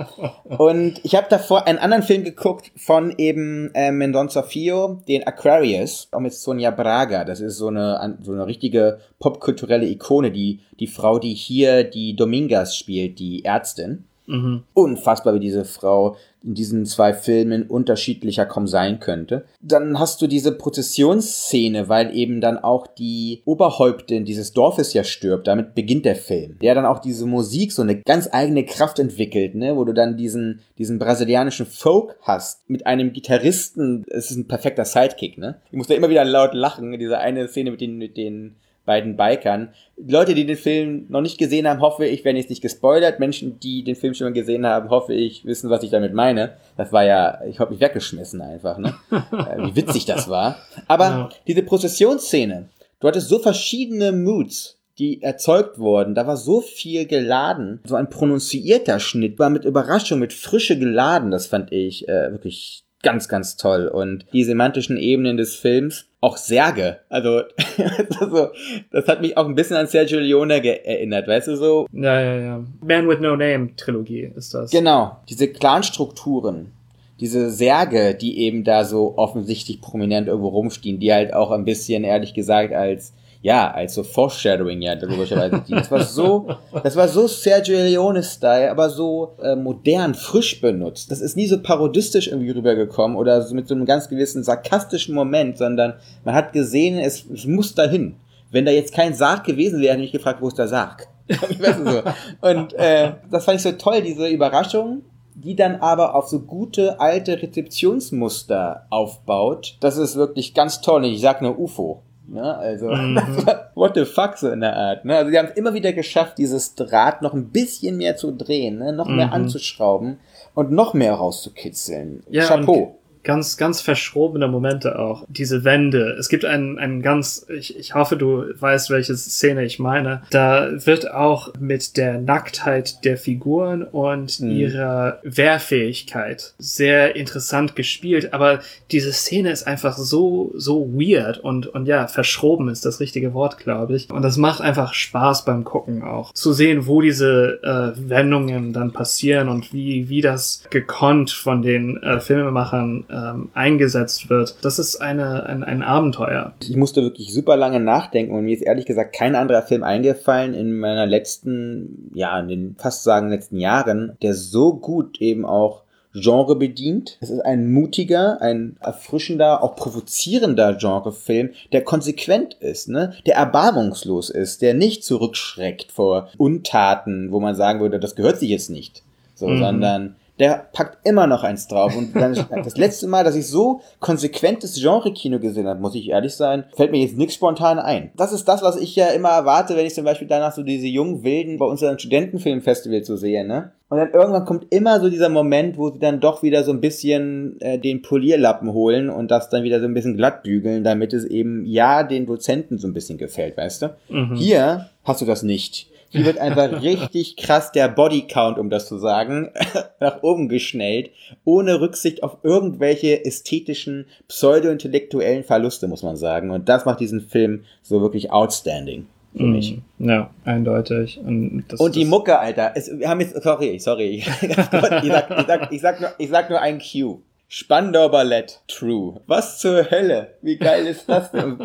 Und 0.57 0.99
ich 1.03 1.15
habe 1.15 1.27
davor 1.29 1.67
einen 1.67 1.79
anderen 1.79 2.03
Film 2.03 2.23
geguckt 2.23 2.71
von 2.75 3.13
eben 3.17 3.71
äh, 3.73 3.91
Mendonça 3.91 4.43
Fio, 4.43 5.01
den 5.07 5.25
Aquarius, 5.27 6.07
auch 6.11 6.19
mit 6.19 6.33
Sonja 6.33 6.71
Braga. 6.71 7.25
Das 7.25 7.41
ist 7.41 7.57
so 7.57 7.67
eine, 7.67 8.17
so 8.23 8.31
eine 8.31 8.47
richtige 8.47 8.99
popkulturelle 9.19 9.87
Ikone, 9.87 10.31
die, 10.31 10.61
die 10.79 10.87
Frau, 10.87 11.19
die 11.19 11.33
hier 11.33 11.83
die 11.83 12.15
Domingas 12.15 12.75
spielt, 12.75 13.19
die 13.19 13.45
Ärztin. 13.45 14.05
Mhm. 14.29 14.63
Unfassbar, 14.75 15.33
wie 15.33 15.39
diese 15.39 15.65
Frau 15.65 16.15
in 16.43 16.53
diesen 16.53 16.85
zwei 16.85 17.13
Filmen 17.13 17.63
unterschiedlicher 17.63 18.45
kaum 18.45 18.67
sein 18.67 18.99
könnte. 18.99 19.45
Dann 19.59 19.99
hast 19.99 20.21
du 20.21 20.27
diese 20.27 20.51
Prozessionsszene, 20.51 21.89
weil 21.89 22.15
eben 22.15 22.39
dann 22.39 22.57
auch 22.59 22.85
die 22.85 23.41
Oberhäuptin 23.45 24.25
dieses 24.25 24.53
Dorfes 24.53 24.93
ja 24.93 25.03
stirbt. 25.03 25.47
Damit 25.47 25.73
beginnt 25.73 26.05
der 26.05 26.15
Film. 26.15 26.57
Der 26.61 26.75
dann 26.75 26.85
auch 26.85 26.99
diese 26.99 27.25
Musik 27.25 27.71
so 27.71 27.81
eine 27.81 28.01
ganz 28.03 28.29
eigene 28.31 28.65
Kraft 28.65 28.99
entwickelt, 28.99 29.55
ne, 29.55 29.75
wo 29.75 29.83
du 29.83 29.93
dann 29.93 30.15
diesen, 30.15 30.61
diesen 30.77 30.99
brasilianischen 30.99 31.65
Folk 31.65 32.15
hast 32.21 32.69
mit 32.69 32.85
einem 32.85 33.11
Gitarristen. 33.11 34.05
Es 34.09 34.29
ist 34.29 34.37
ein 34.37 34.47
perfekter 34.47 34.85
Sidekick, 34.85 35.39
ne. 35.39 35.59
Ich 35.71 35.77
muss 35.77 35.87
da 35.87 35.95
immer 35.95 36.09
wieder 36.09 36.23
laut 36.23 36.53
lachen. 36.53 36.97
Diese 36.99 37.17
eine 37.17 37.47
Szene 37.47 37.71
mit 37.71 37.81
den, 37.81 37.97
mit 37.97 38.15
den 38.15 38.55
beiden 38.89 39.17
Bikern. 39.17 39.69
Leute, 39.97 40.33
die 40.33 40.47
den 40.47 40.57
Film 40.57 41.05
noch 41.09 41.21
nicht 41.21 41.37
gesehen 41.37 41.67
haben, 41.67 41.79
hoffe 41.79 42.07
ich, 42.07 42.25
werden 42.25 42.37
jetzt 42.37 42.49
nicht 42.49 42.63
gespoilert. 42.63 43.19
Menschen, 43.19 43.59
die 43.59 43.83
den 43.83 43.95
Film 43.95 44.15
schon 44.15 44.33
gesehen 44.33 44.65
haben, 44.65 44.89
hoffe 44.89 45.13
ich, 45.13 45.45
wissen, 45.45 45.69
was 45.69 45.83
ich 45.83 45.91
damit 45.91 46.15
meine. 46.15 46.53
Das 46.75 46.91
war 46.91 47.03
ja, 47.03 47.39
ich 47.47 47.59
habe 47.59 47.71
mich 47.71 47.81
weggeschmissen 47.81 48.41
einfach, 48.41 48.79
ne? 48.79 48.95
Äh, 49.11 49.61
wie 49.61 49.75
witzig 49.75 50.05
das 50.05 50.27
war. 50.27 50.57
Aber 50.87 51.05
ja. 51.05 51.29
diese 51.45 51.61
Prozessionsszene, 51.61 52.69
du 52.99 53.07
hattest 53.07 53.29
so 53.29 53.37
verschiedene 53.37 54.11
Moods, 54.11 54.79
die 54.97 55.21
erzeugt 55.21 55.77
wurden. 55.77 56.15
Da 56.15 56.25
war 56.25 56.35
so 56.35 56.59
viel 56.59 57.05
geladen. 57.05 57.79
So 57.85 57.93
ein 57.93 58.09
pronunzierter 58.09 58.99
Schnitt 58.99 59.37
war 59.37 59.51
mit 59.51 59.65
Überraschung, 59.65 60.17
mit 60.17 60.33
Frische 60.33 60.79
geladen. 60.79 61.29
Das 61.29 61.45
fand 61.45 61.71
ich 61.71 62.09
äh, 62.09 62.31
wirklich 62.31 62.85
ganz, 63.03 63.27
ganz 63.27 63.55
toll. 63.55 63.87
Und 63.87 64.25
die 64.33 64.43
semantischen 64.43 64.97
Ebenen 64.97 65.37
des 65.37 65.55
Films 65.55 66.08
auch 66.21 66.37
Särge. 66.37 66.99
Also, 67.09 67.41
also, 68.19 68.49
das 68.91 69.07
hat 69.07 69.21
mich 69.21 69.37
auch 69.37 69.45
ein 69.45 69.55
bisschen 69.55 69.77
an 69.77 69.87
Sergio 69.87 70.19
Leone 70.19 70.63
erinnert, 70.85 71.27
weißt 71.27 71.47
du 71.47 71.55
so? 71.55 71.87
Ja, 71.93 72.21
ja, 72.21 72.39
ja. 72.39 72.63
Man 72.81 73.07
with 73.07 73.19
No 73.19 73.35
Name 73.35 73.75
Trilogie 73.75 74.31
ist 74.35 74.53
das. 74.53 74.71
Genau, 74.71 75.17
diese 75.29 75.47
Clanstrukturen, 75.47 76.71
diese 77.19 77.49
Särge, 77.49 78.15
die 78.15 78.39
eben 78.39 78.63
da 78.63 78.85
so 78.85 79.17
offensichtlich 79.17 79.81
prominent 79.81 80.27
irgendwo 80.27 80.49
rumstehen, 80.49 80.99
die 80.99 81.13
halt 81.13 81.33
auch 81.33 81.51
ein 81.51 81.65
bisschen, 81.65 82.03
ehrlich 82.03 82.33
gesagt, 82.33 82.73
als 82.73 83.13
ja, 83.41 83.71
als 83.71 83.93
so 83.93 84.03
Foreshadowing 84.03 84.81
ja 84.81 84.93
logischerweise. 84.93 85.63
Das 85.69 85.89
war 85.89 86.03
so, 86.03 86.49
das 86.83 86.95
war 86.95 87.07
so 87.07 87.25
Sergio 87.27 87.77
Leone-Style, 87.77 88.69
aber 88.69 88.89
so 88.89 89.37
äh, 89.41 89.55
modern, 89.55 90.13
frisch 90.13 90.59
benutzt. 90.59 91.09
Das 91.09 91.21
ist 91.21 91.37
nie 91.37 91.47
so 91.47 91.61
parodistisch 91.61 92.27
irgendwie 92.27 92.51
rübergekommen 92.51 93.15
oder 93.15 93.41
so 93.41 93.55
mit 93.55 93.67
so 93.67 93.75
einem 93.75 93.85
ganz 93.85 94.09
gewissen 94.09 94.43
sarkastischen 94.43 95.15
Moment, 95.15 95.57
sondern 95.57 95.93
man 96.25 96.35
hat 96.35 96.51
gesehen, 96.51 96.99
es, 96.99 97.25
es 97.33 97.45
muss 97.45 97.73
dahin. 97.73 98.17
Wenn 98.51 98.65
da 98.65 98.71
jetzt 98.71 98.93
kein 98.93 99.13
Sarg 99.13 99.45
gewesen 99.45 99.79
wäre, 99.79 99.93
hätte 99.93 100.03
ich 100.03 100.11
gefragt, 100.11 100.41
wo 100.41 100.47
ist 100.49 100.57
der 100.57 100.67
Sarg? 100.67 101.07
Und 102.41 102.73
äh, 102.73 103.13
das 103.31 103.45
fand 103.45 103.57
ich 103.57 103.63
so 103.63 103.71
toll, 103.73 104.01
diese 104.01 104.27
Überraschung, 104.27 105.03
die 105.35 105.55
dann 105.55 105.77
aber 105.77 106.15
auf 106.15 106.27
so 106.27 106.41
gute 106.41 106.99
alte 106.99 107.41
Rezeptionsmuster 107.41 108.87
aufbaut. 108.89 109.77
Das 109.79 109.97
ist 109.97 110.17
wirklich 110.17 110.53
ganz 110.53 110.81
toll. 110.81 111.05
Ich 111.05 111.21
sag 111.21 111.41
nur 111.41 111.57
UFO. 111.57 112.01
Ne? 112.31 112.57
Also, 112.57 112.89
mhm. 112.89 113.19
what 113.75 113.95
the 113.95 114.05
fuck, 114.05 114.37
so 114.37 114.49
in 114.49 114.61
der 114.61 114.75
Art. 114.75 115.05
Ne? 115.05 115.17
Also, 115.17 115.31
die 115.31 115.37
haben 115.37 115.47
es 115.47 115.57
immer 115.57 115.73
wieder 115.73 115.93
geschafft, 115.93 116.37
dieses 116.37 116.75
Draht 116.75 117.21
noch 117.21 117.33
ein 117.33 117.49
bisschen 117.49 117.97
mehr 117.97 118.15
zu 118.15 118.31
drehen, 118.31 118.77
ne? 118.77 118.93
noch 118.93 119.07
mhm. 119.07 119.15
mehr 119.15 119.33
anzuschrauben 119.33 120.19
und 120.53 120.71
noch 120.71 120.93
mehr 120.93 121.13
rauszukitzeln. 121.13 122.23
Ja, 122.29 122.45
Chapeau 122.45 122.98
ganz, 123.23 123.57
ganz 123.57 123.81
verschrobene 123.81 124.47
Momente 124.47 124.97
auch. 124.99 125.25
Diese 125.27 125.63
Wände. 125.63 126.15
Es 126.19 126.29
gibt 126.29 126.45
einen, 126.45 126.77
einen 126.79 127.01
ganz, 127.01 127.45
ich, 127.49 127.77
ich 127.77 127.95
hoffe, 127.95 128.15
du 128.15 128.45
weißt, 128.59 128.89
welche 128.89 129.15
Szene 129.15 129.65
ich 129.65 129.79
meine. 129.79 130.23
Da 130.29 130.69
wird 130.85 131.11
auch 131.11 131.53
mit 131.59 131.97
der 131.97 132.19
Nacktheit 132.19 133.03
der 133.03 133.17
Figuren 133.17 133.83
und 133.83 134.39
mhm. 134.39 134.51
ihrer 134.51 135.19
Wehrfähigkeit 135.23 136.53
sehr 136.57 137.15
interessant 137.15 137.75
gespielt. 137.75 138.33
Aber 138.33 138.59
diese 138.91 139.11
Szene 139.11 139.51
ist 139.51 139.67
einfach 139.67 139.97
so, 139.97 140.51
so 140.55 140.93
weird 140.93 141.37
und, 141.39 141.67
und 141.67 141.85
ja, 141.85 142.07
verschroben 142.07 142.69
ist 142.69 142.85
das 142.85 142.99
richtige 142.99 143.33
Wort, 143.33 143.57
glaube 143.57 143.95
ich. 143.95 144.09
Und 144.09 144.21
das 144.21 144.37
macht 144.37 144.61
einfach 144.61 144.93
Spaß 144.93 145.45
beim 145.45 145.63
Gucken 145.63 146.03
auch. 146.03 146.33
Zu 146.33 146.53
sehen, 146.53 146.87
wo 146.87 147.01
diese 147.01 147.59
äh, 147.63 148.09
Wendungen 148.09 148.73
dann 148.73 148.91
passieren 148.91 149.49
und 149.49 149.73
wie, 149.73 150.09
wie 150.09 150.21
das 150.21 150.63
gekonnt 150.69 151.31
von 151.31 151.61
den 151.61 152.01
äh, 152.01 152.19
Filmemachern 152.19 153.05
ähm, 153.19 153.49
eingesetzt 153.53 154.29
wird. 154.29 154.57
Das 154.61 154.79
ist 154.79 154.97
eine, 154.97 155.45
ein, 155.45 155.63
ein 155.63 155.83
Abenteuer. 155.83 156.53
Ich 156.61 156.75
musste 156.75 157.01
wirklich 157.01 157.33
super 157.33 157.57
lange 157.57 157.79
nachdenken 157.79 158.33
und 158.33 158.45
mir 158.45 158.55
ist 158.55 158.61
ehrlich 158.61 158.85
gesagt 158.85 159.15
kein 159.15 159.35
anderer 159.35 159.63
Film 159.63 159.83
eingefallen 159.83 160.53
in 160.53 160.79
meiner 160.79 161.05
letzten, 161.05 162.11
ja, 162.13 162.39
in 162.39 162.47
den 162.47 162.75
fast 162.77 163.03
sagen 163.03 163.29
letzten 163.29 163.57
Jahren, 163.57 164.17
der 164.21 164.33
so 164.33 164.73
gut 164.73 165.21
eben 165.21 165.45
auch 165.45 165.83
Genre 166.13 166.55
bedient. 166.55 167.17
Es 167.21 167.29
ist 167.29 167.41
ein 167.41 167.71
mutiger, 167.71 168.41
ein 168.41 168.77
erfrischender, 168.79 169.63
auch 169.63 169.75
provozierender 169.75 170.73
Genrefilm, 170.73 171.51
der 171.71 171.83
konsequent 171.83 172.55
ist, 172.55 172.89
ne? 172.89 173.13
der 173.27 173.35
erbarmungslos 173.35 174.31
ist, 174.31 174.63
der 174.63 174.73
nicht 174.73 175.03
zurückschreckt 175.03 175.91
vor 175.91 176.29
Untaten, 176.37 177.31
wo 177.31 177.39
man 177.39 177.55
sagen 177.55 177.79
würde, 177.79 177.99
das 177.99 178.15
gehört 178.15 178.39
sich 178.39 178.49
jetzt 178.49 178.71
nicht. 178.71 179.03
So, 179.35 179.47
mhm. 179.47 179.59
sondern 179.59 180.15
der 180.39 180.67
packt 180.73 181.05
immer 181.05 181.27
noch 181.27 181.43
eins 181.43 181.67
drauf. 181.67 181.95
Und 181.95 182.15
dann, 182.15 182.33
das 182.63 182.77
letzte 182.77 183.07
Mal, 183.07 183.23
dass 183.23 183.35
ich 183.35 183.47
so 183.47 183.81
konsequentes 183.99 184.79
Genre-Kino 184.79 185.39
gesehen 185.39 185.67
habe, 185.67 185.79
muss 185.79 185.95
ich 185.95 186.09
ehrlich 186.09 186.33
sein, 186.33 186.63
fällt 186.75 186.91
mir 186.91 187.01
jetzt 187.01 187.17
nichts 187.17 187.35
spontan 187.35 187.79
ein. 187.79 188.11
Das 188.15 188.31
ist 188.31 188.47
das, 188.47 188.61
was 188.61 188.77
ich 188.77 188.95
ja 188.95 189.07
immer 189.07 189.29
erwarte, 189.29 189.75
wenn 189.75 189.85
ich 189.85 189.93
zum 189.93 190.05
Beispiel 190.05 190.27
danach 190.27 190.53
so 190.53 190.63
diese 190.63 190.87
jungen 190.87 191.23
Wilden 191.23 191.57
bei 191.57 191.65
unserem 191.65 191.99
Studentenfilmfestival 191.99 193.03
zu 193.03 193.17
sehe, 193.17 193.45
ne? 193.45 193.71
Und 193.89 193.97
dann 193.97 194.11
irgendwann 194.11 194.45
kommt 194.45 194.67
immer 194.71 194.99
so 194.99 195.09
dieser 195.09 195.29
Moment, 195.29 195.77
wo 195.79 195.89
sie 195.89 195.97
dann 195.97 196.19
doch 196.19 196.43
wieder 196.43 196.63
so 196.63 196.71
ein 196.71 196.79
bisschen 196.79 197.59
äh, 197.59 197.79
den 197.79 198.03
Polierlappen 198.03 198.71
holen 198.71 199.09
und 199.09 199.31
das 199.31 199.49
dann 199.49 199.63
wieder 199.63 199.79
so 199.79 199.85
ein 199.85 199.95
bisschen 199.95 200.15
glatt 200.15 200.43
bügeln, 200.43 200.83
damit 200.83 201.11
es 201.11 201.25
eben 201.25 201.65
ja 201.65 202.03
den 202.03 202.27
Dozenten 202.27 202.77
so 202.77 202.87
ein 202.87 202.93
bisschen 202.93 203.17
gefällt, 203.17 203.57
weißt 203.57 203.81
du? 203.81 203.95
Mhm. 204.09 204.35
Hier 204.35 204.89
hast 205.03 205.21
du 205.21 205.25
das 205.25 205.41
nicht. 205.41 205.89
Hier 206.09 206.25
wird 206.25 206.39
einfach 206.39 206.81
richtig 206.81 207.37
krass 207.37 207.71
der 207.71 207.87
Bodycount, 207.87 208.57
um 208.57 208.69
das 208.69 208.87
zu 208.87 208.97
sagen, 208.97 209.51
nach 209.99 210.23
oben 210.23 210.49
geschnellt, 210.49 211.11
ohne 211.45 211.81
Rücksicht 211.81 212.23
auf 212.23 212.37
irgendwelche 212.43 213.25
ästhetischen, 213.25 214.05
pseudo-intellektuellen 214.27 215.43
Verluste, 215.43 215.87
muss 215.87 216.03
man 216.03 216.17
sagen. 216.17 216.49
Und 216.49 216.67
das 216.67 216.85
macht 216.85 216.99
diesen 216.99 217.21
Film 217.21 217.63
so 217.83 218.01
wirklich 218.01 218.31
outstanding 218.31 219.05
für 219.35 219.43
mm, 219.43 219.51
mich. 219.51 219.77
Ja, 219.99 220.31
eindeutig. 220.45 221.19
Und, 221.23 221.65
das, 221.67 221.79
und 221.79 221.95
die 221.95 222.05
Mucke, 222.05 222.39
Alter. 222.39 222.71
Es, 222.75 222.91
wir 222.97 223.07
haben 223.07 223.21
jetzt, 223.21 223.41
sorry, 223.43 223.77
sorry. 223.79 224.23
ich, 224.41 224.55
sag, 224.55 225.03
ich, 225.03 225.11
sag, 225.47 225.71
ich, 225.71 225.81
sag 225.81 226.01
nur, 226.01 226.09
ich 226.17 226.29
sag 226.29 226.49
nur 226.49 226.59
ein 226.59 226.79
Q. 226.79 227.21
Spandau 227.51 228.09
Ballett, 228.09 228.61
true. 228.67 229.21
Was 229.25 229.57
zur 229.57 229.89
Hölle? 229.89 230.35
Wie 230.43 230.57
geil 230.57 230.85
ist 230.85 231.09
das 231.09 231.31
denn? 231.31 231.57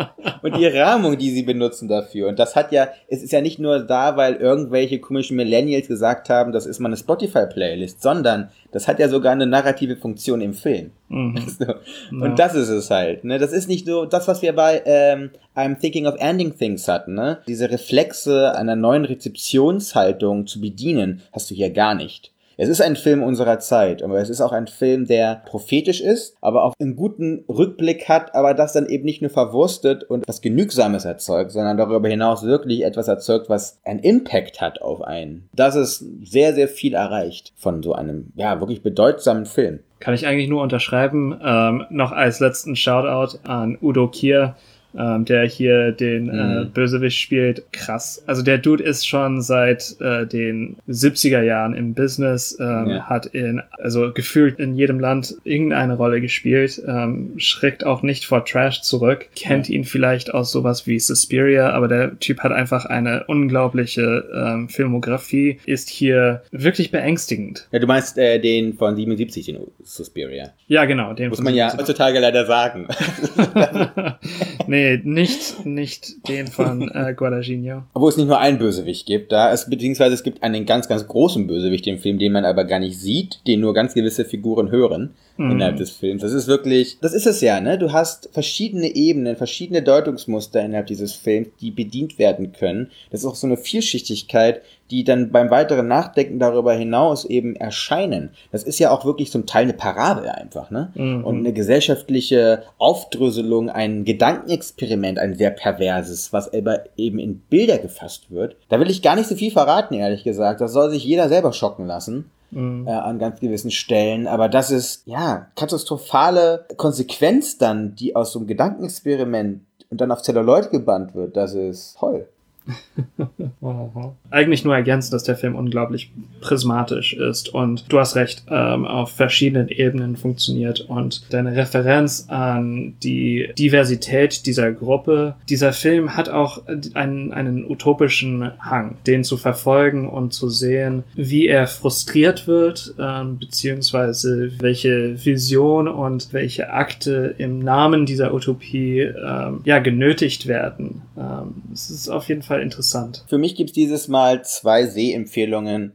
Und 0.42 0.56
die 0.56 0.66
Rahmung, 0.66 1.18
die 1.18 1.28
sie 1.28 1.42
benutzen 1.42 1.88
dafür. 1.88 2.28
Und 2.28 2.38
das 2.38 2.56
hat 2.56 2.72
ja, 2.72 2.88
es 3.06 3.22
ist 3.22 3.32
ja 3.32 3.42
nicht 3.42 3.58
nur 3.58 3.80
da, 3.80 4.16
weil 4.16 4.36
irgendwelche 4.36 4.98
komischen 4.98 5.36
Millennials 5.36 5.86
gesagt 5.86 6.30
haben, 6.30 6.52
das 6.52 6.64
ist 6.64 6.80
mal 6.80 6.88
eine 6.88 6.96
Spotify-Playlist, 6.96 8.00
sondern 8.00 8.48
das 8.72 8.88
hat 8.88 8.98
ja 8.98 9.10
sogar 9.10 9.32
eine 9.32 9.46
narrative 9.46 9.96
Funktion 9.96 10.40
im 10.40 10.54
Film. 10.54 10.92
Mhm. 11.10 11.46
So. 11.58 11.66
Und 12.10 12.30
ja. 12.30 12.34
das 12.34 12.54
ist 12.54 12.70
es 12.70 12.90
halt. 12.90 13.24
Ne? 13.24 13.38
Das 13.38 13.52
ist 13.52 13.68
nicht 13.68 13.86
so 13.86 14.06
das, 14.06 14.26
was 14.26 14.40
wir 14.40 14.54
bei 14.54 14.82
ähm, 14.86 15.32
I'm 15.54 15.78
Thinking 15.78 16.06
of 16.06 16.16
Ending 16.18 16.56
Things 16.56 16.88
hatten. 16.88 17.12
Ne? 17.12 17.40
Diese 17.46 17.70
Reflexe 17.70 18.56
einer 18.56 18.74
neuen 18.74 19.04
Rezeptionshaltung 19.04 20.46
zu 20.46 20.62
bedienen, 20.62 21.20
hast 21.30 21.50
du 21.50 21.54
hier 21.54 21.70
gar 21.70 21.94
nicht. 21.94 22.33
Es 22.56 22.68
ist 22.68 22.80
ein 22.80 22.96
Film 22.96 23.22
unserer 23.22 23.58
Zeit, 23.58 24.02
aber 24.02 24.18
es 24.18 24.30
ist 24.30 24.40
auch 24.40 24.52
ein 24.52 24.66
Film, 24.66 25.06
der 25.06 25.42
prophetisch 25.46 26.00
ist, 26.00 26.36
aber 26.40 26.62
auch 26.62 26.74
einen 26.78 26.94
guten 26.94 27.44
Rückblick 27.48 28.08
hat, 28.08 28.34
aber 28.34 28.54
das 28.54 28.72
dann 28.72 28.86
eben 28.86 29.04
nicht 29.04 29.22
nur 29.22 29.30
verwurstet 29.30 30.04
und 30.04 30.26
was 30.28 30.40
Genügsames 30.40 31.04
erzeugt, 31.04 31.50
sondern 31.50 31.76
darüber 31.76 32.08
hinaus 32.08 32.44
wirklich 32.44 32.84
etwas 32.84 33.08
erzeugt, 33.08 33.48
was 33.48 33.80
einen 33.84 34.00
Impact 34.00 34.60
hat 34.60 34.82
auf 34.82 35.02
einen. 35.02 35.48
Das 35.52 35.74
ist 35.74 36.04
sehr, 36.22 36.54
sehr 36.54 36.68
viel 36.68 36.94
erreicht 36.94 37.52
von 37.56 37.82
so 37.82 37.92
einem, 37.92 38.32
ja, 38.36 38.60
wirklich 38.60 38.82
bedeutsamen 38.82 39.46
Film. 39.46 39.80
Kann 40.00 40.14
ich 40.14 40.26
eigentlich 40.26 40.48
nur 40.48 40.62
unterschreiben. 40.62 41.40
Ähm, 41.42 41.86
noch 41.88 42.12
als 42.12 42.38
letzten 42.38 42.76
Shoutout 42.76 43.38
an 43.44 43.78
Udo 43.80 44.08
Kier, 44.08 44.54
ähm, 44.98 45.24
der 45.24 45.46
hier 45.46 45.92
den 45.92 46.28
äh, 46.28 46.32
mhm. 46.64 46.70
Bösewicht 46.70 47.18
spielt. 47.18 47.64
Krass. 47.72 48.22
Also 48.26 48.42
der 48.42 48.58
Dude 48.58 48.82
ist 48.82 49.06
schon 49.06 49.42
seit 49.42 49.96
äh, 50.00 50.26
den 50.26 50.76
70er 50.88 51.42
Jahren 51.42 51.74
im 51.74 51.94
Business, 51.94 52.56
ähm, 52.60 52.86
ja. 52.88 53.02
hat 53.08 53.26
in, 53.26 53.62
also 53.78 54.12
gefühlt 54.12 54.58
in 54.58 54.74
jedem 54.76 55.00
Land 55.00 55.34
irgendeine 55.44 55.96
Rolle 55.96 56.20
gespielt, 56.20 56.80
ähm, 56.86 57.32
schreckt 57.38 57.84
auch 57.84 58.02
nicht 58.02 58.24
vor 58.24 58.44
Trash 58.44 58.82
zurück, 58.82 59.26
kennt 59.36 59.68
ja. 59.68 59.74
ihn 59.74 59.84
vielleicht 59.84 60.32
aus 60.32 60.52
sowas 60.52 60.86
wie 60.86 60.98
Suspiria, 60.98 61.70
aber 61.70 61.88
der 61.88 62.18
Typ 62.18 62.40
hat 62.40 62.52
einfach 62.52 62.84
eine 62.84 63.24
unglaubliche 63.24 64.24
ähm, 64.34 64.68
Filmografie, 64.68 65.58
ist 65.66 65.88
hier 65.88 66.42
wirklich 66.50 66.90
beängstigend. 66.90 67.68
Ja, 67.72 67.78
du 67.78 67.86
meinst 67.86 68.18
äh, 68.18 68.38
den 68.38 68.74
von 68.74 68.96
77, 68.96 69.46
den 69.46 69.58
Suspiria. 69.82 70.50
Ja, 70.66 70.84
genau. 70.84 71.12
Den 71.12 71.30
Muss 71.30 71.40
man 71.40 71.54
ja 71.54 71.76
heutzutage 71.76 72.18
leider 72.18 72.46
sagen. 72.46 72.88
nee, 74.66 74.83
Nee, 74.84 75.00
nicht, 75.02 75.64
nicht 75.64 76.28
den 76.28 76.46
von 76.46 76.90
äh, 76.94 77.14
Guadagnino. 77.14 77.84
Obwohl 77.94 78.10
es 78.10 78.16
nicht 78.16 78.26
nur 78.26 78.38
einen 78.38 78.58
Bösewicht 78.58 79.06
gibt, 79.06 79.32
da 79.32 79.52
es, 79.52 79.68
beziehungsweise 79.70 80.14
es 80.14 80.22
gibt 80.22 80.42
einen 80.42 80.66
ganz, 80.66 80.88
ganz 80.88 81.06
großen 81.06 81.46
Bösewicht 81.46 81.86
im 81.86 81.98
Film, 81.98 82.18
den 82.18 82.32
man 82.32 82.44
aber 82.44 82.64
gar 82.64 82.80
nicht 82.80 82.98
sieht, 82.98 83.40
den 83.46 83.60
nur 83.60 83.72
ganz 83.72 83.94
gewisse 83.94 84.24
Figuren 84.24 84.70
hören 84.70 85.14
mhm. 85.36 85.52
innerhalb 85.52 85.76
des 85.76 85.90
Films. 85.90 86.22
Das 86.22 86.32
ist 86.32 86.48
wirklich, 86.48 86.98
das 87.00 87.14
ist 87.14 87.26
es 87.26 87.40
ja, 87.40 87.60
ne? 87.60 87.78
Du 87.78 87.92
hast 87.92 88.28
verschiedene 88.32 88.94
Ebenen, 88.94 89.36
verschiedene 89.36 89.82
Deutungsmuster 89.82 90.62
innerhalb 90.62 90.86
dieses 90.86 91.14
Films, 91.14 91.48
die 91.60 91.70
bedient 91.70 92.18
werden 92.18 92.52
können. 92.52 92.90
Das 93.10 93.20
ist 93.20 93.26
auch 93.26 93.36
so 93.36 93.46
eine 93.46 93.56
Vielschichtigkeit, 93.56 94.60
die 94.90 95.04
dann 95.04 95.30
beim 95.30 95.50
weiteren 95.50 95.88
Nachdenken 95.88 96.38
darüber 96.38 96.72
hinaus 96.74 97.24
eben 97.24 97.56
erscheinen. 97.56 98.30
Das 98.52 98.62
ist 98.62 98.78
ja 98.78 98.90
auch 98.90 99.04
wirklich 99.04 99.30
zum 99.30 99.46
Teil 99.46 99.64
eine 99.64 99.72
Parabel 99.72 100.28
einfach, 100.28 100.70
ne? 100.70 100.92
Mhm. 100.94 101.24
Und 101.24 101.38
eine 101.38 101.52
gesellschaftliche 101.52 102.64
Aufdröselung, 102.78 103.70
ein 103.70 104.04
Gedankenexperiment, 104.04 105.18
ein 105.18 105.34
sehr 105.34 105.50
perverses, 105.50 106.32
was 106.32 106.52
aber 106.52 106.84
eben 106.96 107.18
in 107.18 107.40
Bilder 107.40 107.78
gefasst 107.78 108.30
wird. 108.30 108.56
Da 108.68 108.78
will 108.78 108.90
ich 108.90 109.02
gar 109.02 109.16
nicht 109.16 109.28
so 109.28 109.36
viel 109.36 109.50
verraten, 109.50 109.94
ehrlich 109.94 110.24
gesagt. 110.24 110.60
Das 110.60 110.72
soll 110.72 110.90
sich 110.90 111.04
jeder 111.04 111.28
selber 111.28 111.52
schocken 111.52 111.86
lassen. 111.86 112.30
Mhm. 112.50 112.86
Äh, 112.86 112.92
an 112.92 113.18
ganz 113.18 113.40
gewissen 113.40 113.70
Stellen. 113.70 114.28
Aber 114.28 114.48
das 114.48 114.70
ist, 114.70 115.02
ja, 115.06 115.48
katastrophale 115.56 116.66
Konsequenz 116.76 117.58
dann, 117.58 117.96
die 117.96 118.14
aus 118.14 118.32
so 118.32 118.38
einem 118.38 118.46
Gedankenexperiment 118.46 119.62
und 119.90 120.00
dann 120.00 120.12
auf 120.12 120.22
Zelluloid 120.22 120.70
gebannt 120.70 121.14
wird. 121.14 121.36
Das 121.36 121.54
ist 121.54 121.96
toll. 121.98 122.28
Eigentlich 124.30 124.64
nur 124.64 124.74
ergänzen, 124.74 125.12
dass 125.12 125.24
der 125.24 125.36
Film 125.36 125.54
unglaublich 125.54 126.10
prismatisch 126.40 127.14
ist. 127.14 127.48
Und 127.48 127.84
du 127.88 127.98
hast 127.98 128.16
recht, 128.16 128.44
ähm, 128.48 128.86
auf 128.86 129.12
verschiedenen 129.12 129.68
Ebenen 129.68 130.16
funktioniert. 130.16 130.80
Und 130.80 131.32
deine 131.32 131.56
Referenz 131.56 132.26
an 132.28 132.94
die 133.02 133.50
Diversität 133.58 134.46
dieser 134.46 134.72
Gruppe, 134.72 135.36
dieser 135.48 135.72
Film 135.72 136.16
hat 136.16 136.28
auch 136.28 136.62
einen, 136.94 137.32
einen 137.32 137.70
utopischen 137.70 138.52
Hang, 138.58 138.96
den 139.06 139.24
zu 139.24 139.36
verfolgen 139.36 140.08
und 140.08 140.32
zu 140.32 140.48
sehen, 140.48 141.04
wie 141.14 141.46
er 141.46 141.66
frustriert 141.66 142.46
wird, 142.46 142.94
ähm, 142.98 143.38
beziehungsweise 143.38 144.52
welche 144.58 145.24
Vision 145.24 145.88
und 145.88 146.32
welche 146.32 146.70
Akte 146.70 147.34
im 147.38 147.60
Namen 147.60 148.06
dieser 148.06 148.34
Utopie 148.34 149.00
ähm, 149.00 149.60
ja 149.64 149.78
genötigt 149.78 150.46
werden. 150.46 151.02
Ähm, 151.16 151.62
es 151.72 151.90
ist 151.90 152.08
auf 152.08 152.28
jeden 152.28 152.42
Fall 152.42 152.53
interessant. 152.60 153.24
Für 153.28 153.38
mich 153.38 153.56
gibt 153.56 153.70
es 153.70 153.74
dieses 153.74 154.08
Mal 154.08 154.44
zwei 154.44 154.86
Sehempfehlungen. 154.86 155.94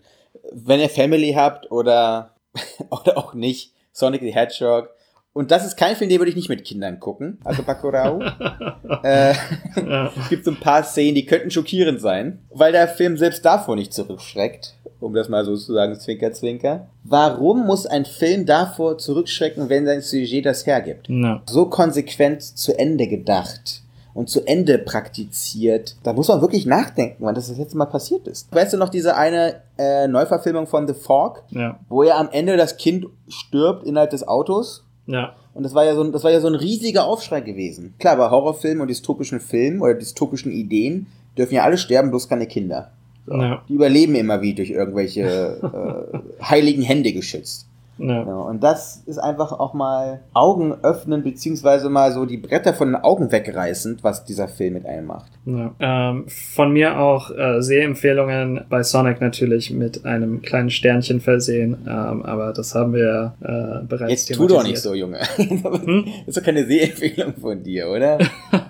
Wenn 0.52 0.80
ihr 0.80 0.90
Family 0.90 1.34
habt 1.34 1.72
oder, 1.72 2.36
oder 2.90 3.18
auch 3.18 3.34
nicht, 3.34 3.74
Sonic 3.92 4.22
the 4.22 4.34
Hedgehog. 4.34 4.90
Und 5.34 5.52
das 5.52 5.66
ist 5.66 5.78
kein 5.78 5.96
Film, 5.96 6.10
den 6.10 6.20
würde 6.20 6.32
ich 6.32 6.36
nicht 6.36 6.50
mit 6.50 6.66
Kindern 6.66 7.00
gucken. 7.00 7.40
Also 7.44 7.64
Bakurau. 7.64 8.22
äh, 9.04 9.34
ja. 9.76 10.12
Es 10.20 10.30
gibt 10.30 10.46
so 10.46 10.52
ein 10.52 10.60
paar 10.60 10.84
Szenen, 10.84 11.16
die 11.16 11.26
könnten 11.26 11.52
schockierend 11.52 12.02
sein, 12.02 12.40
weil 12.50 12.72
der 12.72 12.88
Film 12.88 13.18
selbst 13.18 13.46
davor 13.46 13.76
nicht 13.76 13.94
zurückschreckt. 13.94 14.76
Um 15.00 15.14
das 15.14 15.30
mal 15.30 15.46
so 15.46 15.56
zu 15.56 15.74
sagen, 15.74 15.98
Zwinker, 15.98 16.34
Zwinker. 16.34 16.88
Warum 17.04 17.66
muss 17.66 17.86
ein 17.86 18.04
Film 18.04 18.46
davor 18.46 18.98
zurückschrecken, 18.98 19.70
wenn 19.70 19.86
sein 19.86 20.02
Sujet 20.02 20.46
das 20.46 20.66
hergibt? 20.66 21.08
No. 21.08 21.40
So 21.50 21.68
konsequent 21.68 22.42
zu 22.42 22.78
Ende 22.78 23.08
gedacht 23.08 23.84
und 24.20 24.28
zu 24.28 24.46
Ende 24.46 24.78
praktiziert. 24.80 25.96
Da 26.04 26.12
muss 26.12 26.28
man 26.28 26.42
wirklich 26.42 26.66
nachdenken, 26.66 27.24
wann 27.24 27.36
das 27.36 27.48
das 27.48 27.58
letzte 27.58 27.78
Mal 27.78 27.86
passiert 27.86 28.28
ist. 28.28 28.54
Weißt 28.54 28.74
du 28.74 28.78
noch 28.78 28.90
diese 28.90 29.16
eine 29.16 29.62
äh, 29.78 30.10
Neuverfilmung 30.10 30.68
von 30.68 30.90
The 30.90 30.94
Fog, 30.94 31.44
ja. 31.52 31.80
wo 31.88 32.04
ja 32.04 32.18
am 32.18 32.28
Ende 32.30 32.58
das 32.58 32.76
Kind 32.76 33.06
stirbt 33.30 33.86
innerhalb 33.86 34.10
des 34.10 34.28
Autos? 34.28 34.84
Ja. 35.06 35.38
Und 35.54 35.64
das 35.64 35.74
war 35.74 35.86
ja 35.86 35.96
so 35.96 36.04
ein, 36.04 36.12
das 36.12 36.26
war 36.26 36.32
ja 36.32 36.42
so 36.42 36.48
ein 36.48 36.56
riesiger 36.56 37.06
Aufschrei 37.06 37.40
gewesen. 37.40 37.94
Klar, 37.98 38.18
bei 38.18 38.30
Horrorfilmen 38.30 38.82
und 38.82 38.90
dystopischen 38.90 39.40
Filmen 39.40 39.80
oder 39.80 39.94
dystopischen 39.94 40.52
Ideen 40.52 41.08
dürfen 41.38 41.56
ja 41.56 41.64
alle 41.64 41.78
sterben, 41.78 42.10
bloß 42.10 42.28
keine 42.28 42.46
Kinder. 42.46 42.92
So. 43.26 43.36
Ja. 43.36 43.64
Die 43.70 43.74
überleben 43.74 44.16
immer 44.16 44.42
wie 44.42 44.54
durch 44.54 44.72
irgendwelche 44.72 45.22
äh, 46.42 46.44
heiligen 46.44 46.82
Hände 46.82 47.14
geschützt. 47.14 47.69
Ja. 48.00 48.26
ja. 48.26 48.36
Und 48.36 48.64
das 48.64 49.04
ist 49.06 49.18
einfach 49.18 49.52
auch 49.52 49.74
mal 49.74 50.22
Augen 50.34 50.74
öffnen, 50.84 51.24
beziehungsweise 51.24 51.90
mal 51.90 52.12
so 52.12 52.26
die 52.26 52.38
Bretter 52.38 52.74
von 52.74 52.90
den 52.90 52.96
Augen 52.96 53.32
wegreißend, 53.32 54.04
was 54.04 54.26
dieser 54.26 54.48
Film 54.48 54.74
mit 54.74 54.86
einem 54.86 55.08
macht. 55.08 55.32
Ja. 55.46 55.74
Ähm, 55.80 56.26
von 56.28 56.72
mir 56.72 57.00
auch 57.00 57.32
äh, 57.32 57.62
Sehempfehlungen 57.62 58.62
bei 58.70 58.84
Sonic 58.84 59.22
natürlich 59.22 59.72
mit 59.72 60.06
einem 60.06 60.42
kleinen 60.42 60.70
Sternchen 60.70 61.20
versehen, 61.20 61.78
ähm, 61.88 62.24
aber 62.24 62.54
das 62.54 62.74
haben 62.76 62.94
wir 62.94 63.34
äh, 63.42 63.86
bereits 63.86 64.28
Jetzt 64.28 64.38
tu 64.38 64.48
doch 64.48 64.64
nicht 64.64 64.78
so, 64.78 64.94
Junge. 64.94 65.20
hm? 65.36 66.06
Das 66.26 66.36
ist 66.36 66.38
doch 66.38 66.44
keine 66.44 66.66
Sehempfehlung 66.66 67.34
von 67.36 67.64
dir, 67.64 67.90
oder? 67.90 68.18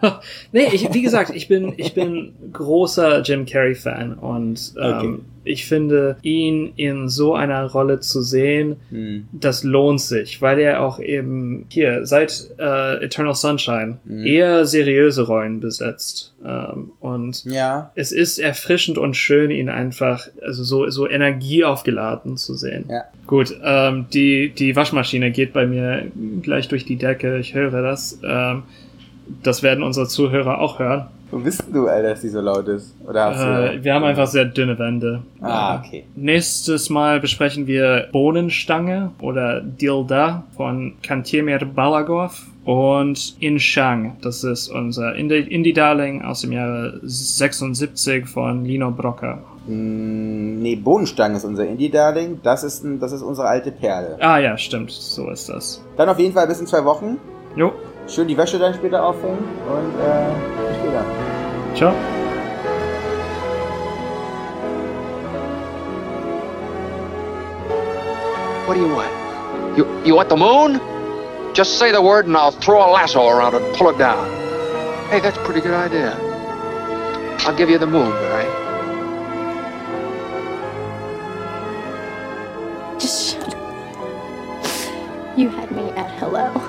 nee, 0.52 0.68
ich, 0.72 0.94
wie 0.94 1.02
gesagt, 1.02 1.32
ich 1.36 1.48
bin, 1.48 1.74
ich 1.78 1.94
bin 1.94 2.34
großer 2.54 3.22
Jim 3.22 3.46
Carrey-Fan 3.46 4.14
und 4.14 4.74
ähm, 4.80 4.98
okay 4.98 5.16
ich 5.44 5.66
finde, 5.66 6.18
ihn 6.22 6.74
in 6.76 7.08
so 7.08 7.34
einer 7.34 7.66
Rolle 7.66 8.00
zu 8.00 8.22
sehen, 8.22 8.78
hm. 8.90 9.28
das 9.32 9.64
lohnt 9.64 10.02
sich, 10.02 10.42
weil 10.42 10.60
er 10.60 10.82
auch 10.82 11.00
eben 11.00 11.66
hier 11.70 12.06
seit 12.06 12.50
äh, 12.60 13.04
Eternal 13.04 13.36
Sunshine 13.36 13.98
hm. 14.06 14.26
eher 14.26 14.66
seriöse 14.66 15.24
Rollen 15.24 15.60
besetzt. 15.60 16.34
Ähm, 16.46 16.92
und 17.00 17.44
ja. 17.46 17.92
es 17.96 18.12
ist 18.12 18.40
erfrischend 18.40 18.98
und 18.98 19.16
schön, 19.16 19.52
ihn 19.52 19.70
einfach 19.70 20.28
also 20.42 20.64
so, 20.64 20.90
so 20.90 21.10
energieaufgeladen 21.10 22.38
zu 22.38 22.56
sehen. 22.56 22.86
Ja. 22.90 23.04
Gut, 23.28 23.56
ähm, 23.64 24.08
die, 24.14 24.50
die 24.50 24.76
Waschmaschine 24.76 25.32
geht 25.32 25.54
bei 25.54 25.66
mir 25.66 26.12
gleich 26.42 26.68
durch 26.68 26.86
die 26.86 26.96
Decke, 26.96 27.38
ich 27.40 27.54
höre 27.54 27.82
das. 27.82 28.20
Ähm, 28.24 28.64
das 29.44 29.62
werden 29.64 29.84
unsere 29.84 30.08
Zuhörer 30.08 30.60
auch 30.60 30.80
hören. 30.80 31.08
Wo 31.32 31.38
bist 31.38 31.64
du, 31.72 31.88
Alter, 31.88 32.10
dass 32.10 32.22
die 32.22 32.30
so 32.30 32.42
laut 32.42 32.68
ist? 32.68 32.96
Oder 33.08 33.26
hast 33.26 33.42
äh, 33.42 33.78
du, 33.78 33.84
wir 33.84 33.94
haben 33.94 34.04
einfach 34.04 34.28
sehr 34.28 34.46
dünne 34.46 34.78
Wände. 34.80 35.22
Ah, 35.42 35.80
okay. 35.80 36.06
Nächstes 36.16 36.90
Mal 36.90 37.20
besprechen 37.20 37.68
wir 37.68 38.08
Bohnenstange 38.12 39.12
oder 39.22 39.62
Dilda 39.62 40.44
von 40.56 40.94
Kantemir 41.04 41.60
Balagov 41.60 42.46
und 42.66 43.36
Inshang. 43.40 44.18
Das 44.22 44.44
ist 44.44 44.70
unser 44.70 45.16
Indie-Darling 45.16 46.24
aus 46.24 46.42
dem 46.42 46.52
Jahre 46.52 47.00
76 47.04 48.28
von 48.28 48.66
Lino 48.66 48.92
Brocker. 48.92 49.40
Mm, 49.68 50.62
nee, 50.62 50.76
Bohnenstange 50.76 51.38
ist 51.38 51.46
unser 51.46 51.68
Indie-Darling. 51.68 52.40
Das 52.42 52.64
ist, 52.64 52.84
ein, 52.84 53.00
das 53.00 53.12
ist 53.12 53.22
unsere 53.22 53.48
alte 53.48 53.72
Perle. 53.72 54.18
Ah 54.20 54.40
ja, 54.40 54.58
stimmt. 54.58 54.92
So 54.92 55.30
ist 55.30 55.48
das. 55.50 55.84
Dann 55.96 56.10
auf 56.10 56.18
jeden 56.18 56.34
Fall 56.34 56.48
bis 56.48 56.60
in 56.60 56.68
zwei 56.68 56.84
Wochen. 56.86 57.18
Jo. 57.56 57.72
Schön 58.10 58.28
die 58.28 58.36
Wäsche 58.36 58.58
dann 58.58 58.74
später 58.74 59.04
aufhängen 59.04 59.38
und 59.68 59.94
äh, 60.00 60.68
bis 60.68 60.78
später. 60.78 61.06
Ciao. 61.76 61.94
What 68.66 68.76
do 68.76 68.82
you 68.82 68.96
want? 68.96 69.12
You, 69.78 69.86
you 70.04 70.16
want 70.16 70.30
the 70.30 70.36
moon? 70.36 70.82
Just 71.54 71.78
say 71.78 71.92
the 71.92 72.02
word 72.02 72.26
and 72.26 72.36
I'll 72.36 72.52
throw 72.52 72.80
a 72.84 72.90
lasso 72.90 73.28
around 73.28 73.54
it 73.54 73.62
and 73.62 73.76
pull 73.76 73.90
it 73.90 74.00
down. 74.00 74.28
Hey, 75.12 75.20
that's 75.20 75.38
a 75.38 75.44
pretty 75.44 75.62
good 75.62 75.76
idea. 75.76 76.18
I'll 77.46 77.56
give 77.56 77.70
you 77.70 77.78
the 77.78 77.86
moon, 77.88 78.12
all 78.12 78.30
right? 78.32 78.50
Just 83.00 83.36
shut 83.36 83.54
up. 83.54 85.38
You 85.38 85.50
had 85.50 85.70
me 85.72 85.92
at 85.92 86.10
hello. 86.20 86.50
Hello. 86.50 86.69